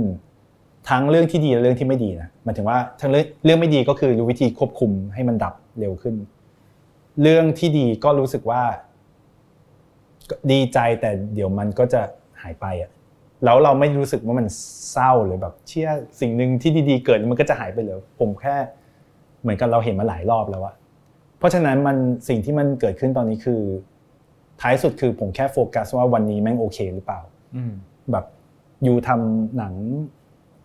[0.88, 6.14] ทั้งเรื่องที่ดีและเรื่องที่ไม่ดีนะหมายถึงว่าทั้งเรื่องเรื่องไม่ดีก็คือรู้วิธีควบคุมให้มันดับเร็วขึ้น
[7.22, 8.62] เรื่องที่ดีก็รู้สึกว่า
[10.30, 12.00] ก็ดีใจแต่เดี๋ยวมันก็จะ
[12.42, 12.90] หายไปอะ
[13.44, 14.46] แล้วเราไม่รู้สึกว่ามัน
[14.92, 15.88] เศร้าหรือแบบ เชื่อ
[16.20, 18.56] สิ่งหนึ่งที่ดีๆเกิดมันก็จะหายไปเลยผมแค่
[19.42, 20.74] เหมือนกับเราเห็นมาหลายรอบแล้วอะ
[21.38, 21.96] เพราะฉะนั้นมัน
[22.28, 23.60] สิ่งที่มันเกิดขึ้นตอนนี้คือ
[24.60, 27.20] ท้ายสุดคือผมแค่โฟกัสว่าวันนี้แม่งโอเคหรือเปล่า
[28.12, 28.24] แบบ
[28.86, 29.74] ยูทำหนัง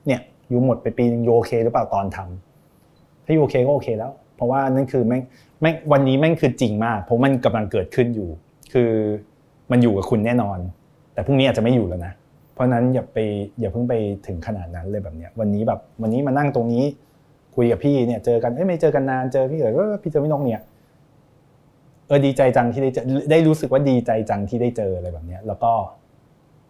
[0.07, 0.21] เนี่ย
[0.51, 5.21] ยูหมดไปปีนึงยูโอเคหรือเปล่าตอนทำถ้ายูโอเคก็โอเคแล้ว เพราะว่านั่นคือแม่ง
[5.61, 8.29] แม่งวันนี้แม่งคือจริงมาก เพราะมันกำลังเกิดขึ้นอยู่
[8.73, 8.91] คือ
[9.71, 10.57] มันอยู่กับคุณแน่นอน
[11.13, 12.13] แต่พรุ่งนี้อาจจะไม่อยู่แล้วนะ
[12.53, 13.17] เพราะฉะนั้นอย่าไป
[13.59, 13.93] อย่าเพิ่งไป
[14.27, 16.83] ถึงขนาดนั้นเลยแบบเนี้ย วันนี้แบบวันนี้มานั่งตรงนี้
[17.55, 25.71] คุยกับพี่เนี่ย เจอกันเอ้ยไม่เจอกันนานเจอพี่เอ๋ยว่าพี่เจอพี่นกเนี่ยเออดีใจจังที่ได้เจอได้รู้สึกว่าดีใจจังที่ได้เจออะไรแบบเนี้ยแล้วก็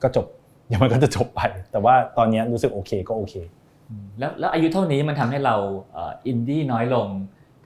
[0.04, 0.26] ก็จบ
[0.68, 3.34] เดี๋ยวมันก็จะจบไป แต่ว่าตอนเนี้ยรู้สึกโอเคก็โอเค
[4.20, 5.56] แล้วแล้วอายุเท่านี้มันทำให้เรา
[5.92, 7.08] เอ่ออินดี้น้อยลง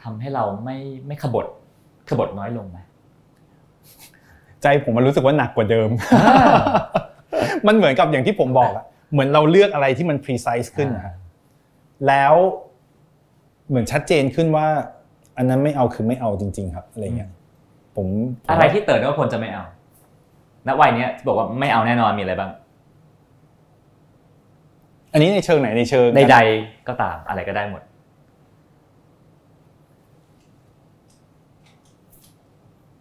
[0.03, 1.45] ทำให้เราไม่ไม่ขบฏ
[2.09, 2.78] ขบฏน้อยลงไหม
[4.61, 5.89] ใจผมมันรู้สึกว่าหนักกว่าเดิม
[7.67, 11.15] มันเหมือนกับอย่างที่ผมบอกอะเหมือนเราเลือกอะไรที่มัน precise ขึ้นนะ
[12.07, 12.34] แล้ว
[13.69, 14.67] เหมือนชัดเจนขึ้นว่า
[15.38, 17.30] อันนั้นไม่เอาคือไม่เอาจริง ๆ ครับอะไรเงี้ย
[17.96, 18.08] ผม
[18.46, 19.64] ผมอะไรที่เติร์ดว่าคนจะไม่เอา
[20.68, 22.52] ณวัยเนี้ยที่บอกว่าไม่เอาแน่นอนมีอะไรบ้าง
[25.14, 27.82] อันนี้ในเชิงไหนในเชิงใดๆก็ตามอะไรก็ได้หมด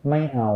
[0.09, 0.51] ไม่เอา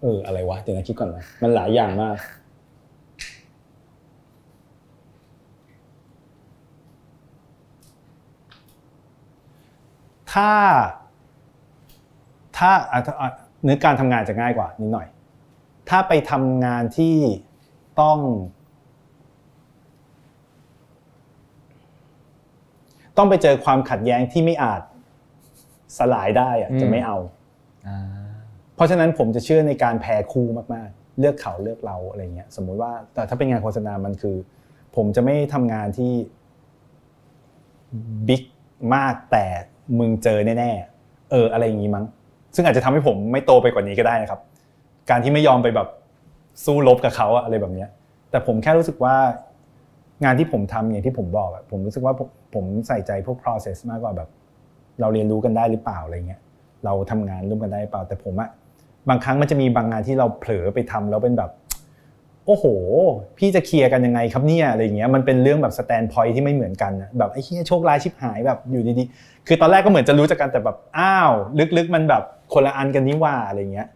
[0.00, 2.16] เอออะไรวะเดี๋ยวนะคิดก่อนนะมันหลายอย่างมาก
[10.32, 10.50] ถ้า
[12.56, 13.30] ถ้าอะถ้าอะ
[13.68, 15.06] นึกการทำงานจะง่ายกว่านิดหน่อย
[15.88, 17.16] ถ้าไปทำงานที่
[18.00, 18.18] ต้อง
[23.16, 24.82] ต้องไปเจอความขัดแย้งที่ไม่อาจ
[25.98, 27.16] สลายได้อะอืมจะไม่เอา
[28.74, 34.36] เพราะฉะนั้นผมจะเชื่อในการแพ้คู่มากๆ เลือกเขาเลือกเราอะไรเงี้ย สมมุติว่า แต่ถ้าเป็นงานโฆษณา มันคือ
[34.96, 36.12] ผมจะไม่ทำงานที่
[38.28, 38.42] บิ๊ก
[38.94, 39.46] มากแต่
[39.98, 42.04] มึงเจอแน่ๆเอออะไรอย่างงี้มั้ง
[42.54, 44.40] ซึ่งอาจจะทำให้ผมไม่โตไปกว่านี้ก็ได้นะครับ
[45.10, 45.88] การที่ไม่ยอมไปแบบ
[46.64, 47.88] สู้รบกับเขาอะอะไรแบบเนี้ย
[48.30, 49.14] แต่ผมแค่รู้สึกว่า
[50.24, 52.14] งานที่ผมทำอย่างที่ผมบอกอะผมรู้สึกว่า
[52.54, 54.28] ผมใส่ใจพวก process มากกว่าแบบ
[55.00, 56.40] เราเรียนรู้กันได้หรือเปล่าอะไรเงี้ย
[56.84, 58.50] เราทำงานร่วมกันได้หรือเปล่าแต่ผมอะ
[59.08, 61.50] บางครั้งมันจะมีบางงานที่เราเผลอไปทำแล้วเป็นแบบ
[62.46, 62.64] โอ้โห
[63.38, 71.32] พี่จะเคลียร์กันยังไงครับเนี่ยอะไรอย่างเงี้ยมันเป็นเรื่องแบบสแตนพอยที่ไม่เหมือนกันอะแบบไอ้เหี้ยโชคร้ายชิบหายแบบอยู่ดีๆคือตอนแรกก็เหมือนจะรู้จักกันแต่แบบอ้าว
[71.76, 72.22] ลึกๆ มันแบบ
[72.52, 73.88] คนละอันกันนี่ว่าอะไรเงี้ย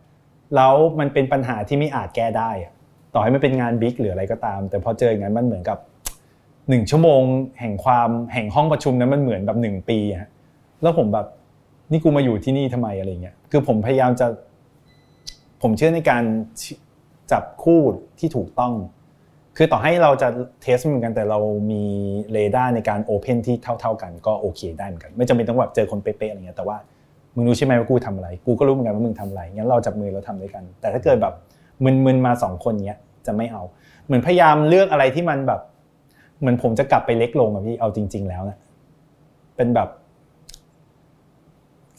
[0.55, 2.51] แล้วมันเป็นปัญหาที่ไม่อาจแก้ได้
[3.15, 5.79] ต่อให้มันเป็นงาน big หรืออะไรก็ตาม แต่พอเจออย่างนั้นมันเหมือนกับ
[6.69, 7.23] หนึ่งชั่วโมง
[7.61, 10.29] แห่งความแห่งห้องประชุมนั้นมันเหมือนแบบหนึ่งปีอะ
[10.83, 11.27] แล้วผมแบบ
[11.91, 14.27] นี่กูมาอยู่ที่นี่ทำไมอะไรเงี้ยคือผมพยายามจะ
[15.63, 16.23] ผมเชื่อในการ
[17.33, 17.81] จับคู่
[18.19, 18.73] ที่ถูกต้อง
[19.57, 20.29] คือต่อให้เราจะ
[20.63, 21.39] taste เหมือนกันแต่เรา
[21.71, 21.85] มี
[22.33, 26.77] เรดาร์ในการ open ที่เท่า ๆกันก็โอเคได้เหมือนกัน ไม่จำเป็นต้องแบบเจอคนเป๊ะๆอะไรเงี้ยแต่ว่า
[27.35, 31.35] มึงรู้ใช่ไหมว่ากูทำอะไร กูก็รู้เหมือนกันว่ามึงทำอะไรงั้นเราจับมือเราทำด้วยกัน แต่ถ้าเกิดแบบ
[31.85, 33.63] มึนๆมาสองคนเนี้ยจะไม่เอา
[34.07, 35.61] เหมือนพยายามเลือกอะไรที่มันแบบ
[36.41, 38.59] เหมือนผมจะกลับไปเล็กลงอะพี่เอาจริง ๆ แล้วนะ
[39.57, 39.89] เป็นแบบ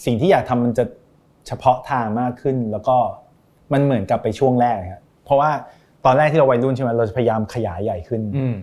[0.06, 0.86] สิ่งที่อยากทำมันจะ
[1.48, 2.98] เฉพาะทางมากขึ้น แล้วก็
[3.74, 5.52] มันเหมือนกับไปช่วงแรกครับ เพราะว่า
[6.06, 8.56] ตอนแรกที่เราวัยรุ่นใช่ไหมเราจะพยายามขยายใหญ่ขึ้นอืม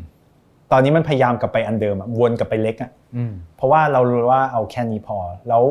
[0.72, 5.62] ตอนนี้มันพยายามกลับไปอันเดิมอะวนกลับไปเล็กอะอืมเพราะว่าเรารู้ว่าเอาแค่นี้พอ แล้ว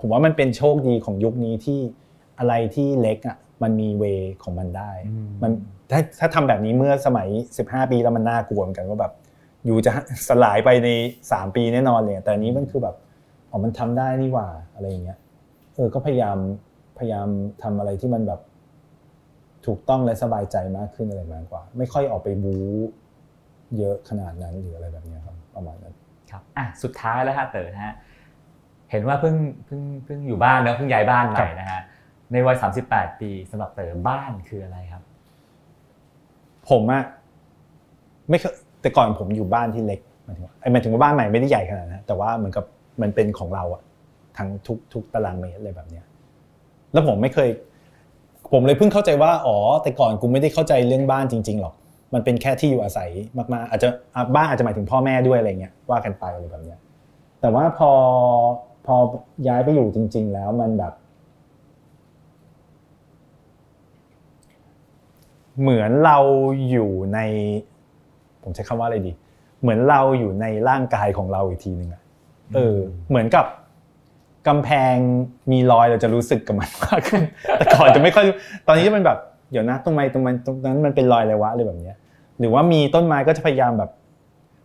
[0.00, 1.78] ผมว่ามันเป็นโชคดีของยุคนี้ที่
[2.38, 4.04] อะไรที่เล็กอะมันมีเว
[4.42, 4.90] ของมันได้
[5.42, 5.52] มัน
[5.90, 7.28] ถ้าถ้าทำแบบนี้เมื่อสมัย
[7.62, 9.12] 15 ปีแล้วมันน่ากลัวเหมือนกันว่าแบบ
[9.66, 9.92] อยู่จะ
[10.28, 10.88] สลายไปใน
[11.24, 12.96] 3 ปีแน่นอนเลยแต่อันนี้มันคือแบบ
[13.50, 15.18] อ๋อมันทำได้นี่หว่าอะไรอย่างเงี้ย
[15.74, 16.38] เออก็พยายาม
[16.98, 17.28] พยายาม
[17.62, 18.40] ทำอะไรที่มันแบบ
[19.66, 22.64] ถูกต้องและสบายใจมากขึ้นอะไรมากกว่า ไม่ค่อยออกไปบู๊
[23.78, 25.94] เยอะขนาดนั้นหรืออะไรแบบเนี้ยครับประมาณนั้น
[26.30, 27.94] ครับอะสุดท้ายแล้วฮะเต๋อฮะ
[28.90, 29.34] เห็นว่าเพิ่ง
[29.66, 31.80] เพิ่งเพิ่งอยู่บ้านเนอะเพิ่งย้ายบ้านใหม่นะฮะ
[32.32, 32.56] ในวัย
[32.88, 35.02] 38 ปีสำหรับเต๋อบ้านคืออะไรครับ
[36.70, 37.02] ผมอะ
[38.30, 42.64] ไม่เคยแต่ก่อนผมอยู่บ้านที่เล็กหมายถึงว่าไอ้หมายถึงว่าบ้านใหม่ไม่ได้ใหญ่ขนาดนั้นนะแต่ว่าเหมือนกับ
[43.02, 43.82] มันเป็นของเราอะ
[44.38, 46.04] ทั้งทุกทุกตารางเมตรอะไรแบบเนี้ย
[46.92, 47.48] แล้วผมไม่เคย
[48.52, 51.74] ผมเลยเพิ่งเข้าใจว่า อ๋อ แต่ก่อนกูไม่ได้เข้าใจเรื่องบ้านจริง ๆ หรอก
[52.14, 56.78] มันเป็นแค่ที่อยู่อาศัยมากๆ อาจจะอะบ้านอาจจะหมายถึงพ่อแม่ด้วยอะไรเงี้ยว่ากันไปอะไรแบบเนี้ย
[57.40, 57.90] แต่ว่าพอ
[58.86, 58.94] พอ
[59.48, 60.92] ย้ายไปอยู่จริง ๆ แล้วมันแบบ
[65.60, 66.18] เหมือนเรา
[66.70, 67.18] อยู่ใน
[68.42, 69.12] ผมใช้คำว่าอะไรดี
[69.60, 72.02] เหมือนเราอยู่ในร่างกายของเราอีกทีหนึ่งอะ
[72.54, 72.76] เออ
[73.08, 73.46] เหมือนกับ
[74.48, 74.96] กำแพง
[75.52, 77.22] มีรอยเราจะรู้สึกกับมันมากขึ้น
[77.58, 78.26] แต่ก่อนจะไม่ค่อย
[78.66, 79.18] ตอนนี้จะเป็นแบบ
[79.52, 81.96] เดี๋ยวนะตรงไมตรงมันตรงนั้นมันเป็นรอยอะไรวะอะไรแบบเนี้ย
[82.38, 83.90] หรือว่ามีต้นไม้ก็จะพยายามแบบ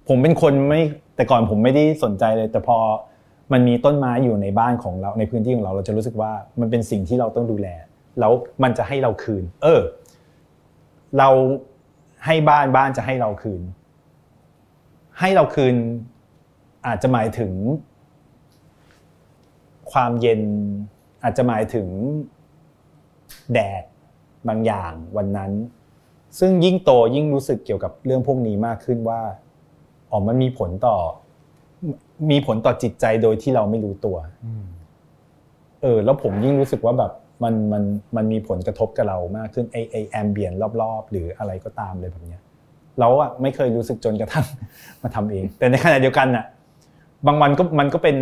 [0.08, 0.82] ผมเป็นคนไม่
[1.16, 2.78] แต่ก่อนผมไม่ได้สนใจเลย แต่พอ
[3.52, 7.68] มันมีต้นไม้อยู่ในบ้านของเราในพื้นที่ของเราเราจะรู้สึกว่ามันเป็นสิ่งที่เราต้องดูแล
[8.20, 8.32] แล้ว
[8.64, 9.82] มันจะให้เราคืน เออ
[11.18, 11.30] เรา
[12.26, 13.62] ให้บ้านบ้านจะให้เราคืน
[15.20, 15.76] ให้เราคืน
[16.88, 17.52] อาจจะหมายถึง
[19.92, 20.42] ความเย็น
[21.24, 21.88] อาจจะหมายถึง
[23.54, 23.84] แดด
[24.48, 25.52] บางอย่างวันนั้น
[26.40, 29.22] ซึ่งยิ่งโตยิ่งรู้สึกเกี่ยวกับเรื่องพวกนี้มากขึ้นว่า
[30.12, 30.98] อ๋อมันมีผลต่อ
[32.32, 34.18] มีผลต่อจิตใจโดยที่เราไม่รู้ตัว
[35.82, 37.12] เออ แล้วผมยิ่งรู้สึกว่าแบบ
[37.44, 37.84] มันมัน
[38.16, 42.42] มันมีผลกระทบกับเรามากขึ้นไอไอแอมเบียนรอบๆ หรืออะไรก็ตามเลยแบบเนี้ย
[43.00, 44.46] เราอะไม่เคยรู้สึกจนกระทั่ง
[45.02, 46.46] มาทำเอง แต่ในขณะเดียวกันอะ
[47.28, 48.18] บางวันก็มันก็เป็น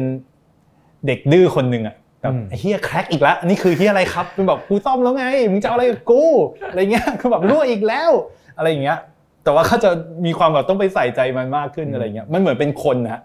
[1.07, 6.23] เด็กดื้อคนหนึ่งอะแบบอืมไอ้เฮียแคร็กอีกแล้วอันนี่คือเฮียอะไรครับเป็นแบบกูซ่อมแล้วไงมึงจะเอาอะไรกับกู
[6.69, 8.11] อะไรเงี้ยคือแบบรั่วอีกแล้ว
[8.57, 8.99] อะไรอย่างเงี้ย
[9.43, 9.89] แต่ว่าเขาจะ
[10.25, 13.21] มีความแบบต้องไปใส่ใจมันมากขึ้นอะไรเงี้ยมันเหมือนเป็นคนนะฮะ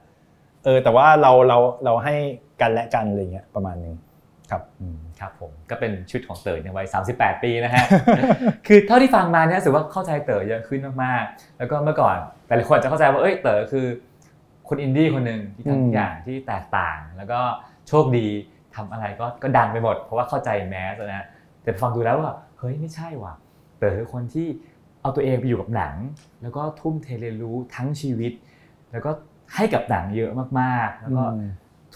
[0.65, 2.15] เออแต่ว่าเราเราเราให้
[2.61, 3.95] กันและกันอะไรเงี้ยประมาณหนึง
[4.51, 7.85] ครับอืมครับผมก็เป็นชุดของเต๋อในวัย 38 ปีนะฮะ
[8.67, 12.17] คือเท่าที่ฟังมาเนี่ยรู้สึกว่าเข้าใจเต๋อเยอะขึ้นมากๆ แล้วก็เมื่อก่อน
[12.47, 13.87] แต่ละคนอาจจะเข้าใจว่าเอ้ยเต๋อคือ
[14.69, 17.41] คนอินดี้คนหนึ่งที่อืมทำทุกอย่างที่แตกต่าง แล้วก็
[17.91, 18.27] โชคดี
[18.77, 21.27] ทำอะไรก็ก็ดังไปหมด เพราะว่าเข้าใจแมสนะฮะ
[21.63, 23.35] แต่ฟังดูแล้วว่าเฮ้ยไม่ใช่ว่ะ
[23.79, 24.49] เต๋อคือคนที่
[25.03, 25.95] เอาตัวเองไปอยู่กับหนัง
[26.43, 28.33] แล้วก็ทุ่มเทเรียนรู้ทั้งชีวิต
[28.93, 29.11] แล้วก็
[29.55, 30.31] ให้กับหนังเยอะ
[30.61, 31.23] มากๆ แล้วก็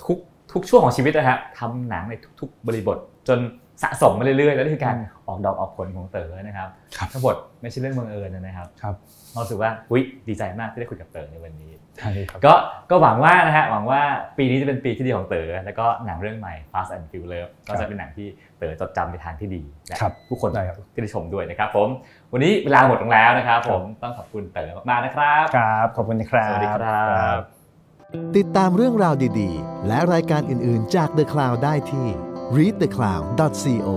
[0.05, 0.19] ทุก
[0.53, 3.39] ทุกช่วงของชีวิตนะฮะทำหนังในทุก ๆ บริบท จน
[3.83, 8.95] สะสมมาเรื่อยๆ แล้วนี่คือการอืมออกดอกออกผลของเต๋อนะครับครับทั้งหมดไม่ใช่เรื่องบังเอิญนะครับครับ
[9.33, 12.55] เรารู้สึกว่าอุ้ยดีใจมากที่ได้คุยกับเต๋อในวันนี้ ใช่ครับก็
[12.91, 14.01] ก็หวังว่านะฮะหวังว่า
[14.39, 18.27] ปีนี้จะเป็นปีที่ดีของเต๋อแล้วก็หนังเรื่องใหม่ Fast and Furious ก็จะเป็นหนังที่
[18.59, 21.89] เต๋อจดจำในทางที่ดีและครับผู้คนได้ครับที่ได้ชมด้วยนะครับผม
[22.33, 27.41] วันนี้เวลาหมดลงแล้วนะครับผมต้องขอบคุณเต๋อมากๆนะครับครับขอบคุณนะครับสวัสดีครับ
[28.37, 32.07] ติดตามเรื่องราวดีๆ และรายการอื่นๆจาก The Cloud ได้ที่
[32.57, 33.89] readthecloud.co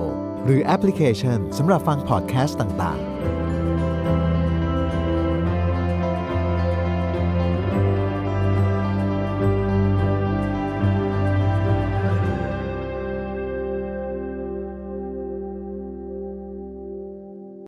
[0.46, 3.17] หรือแอปพลิเคชันสำหรับฟังพอดแคสต์ต่างๆ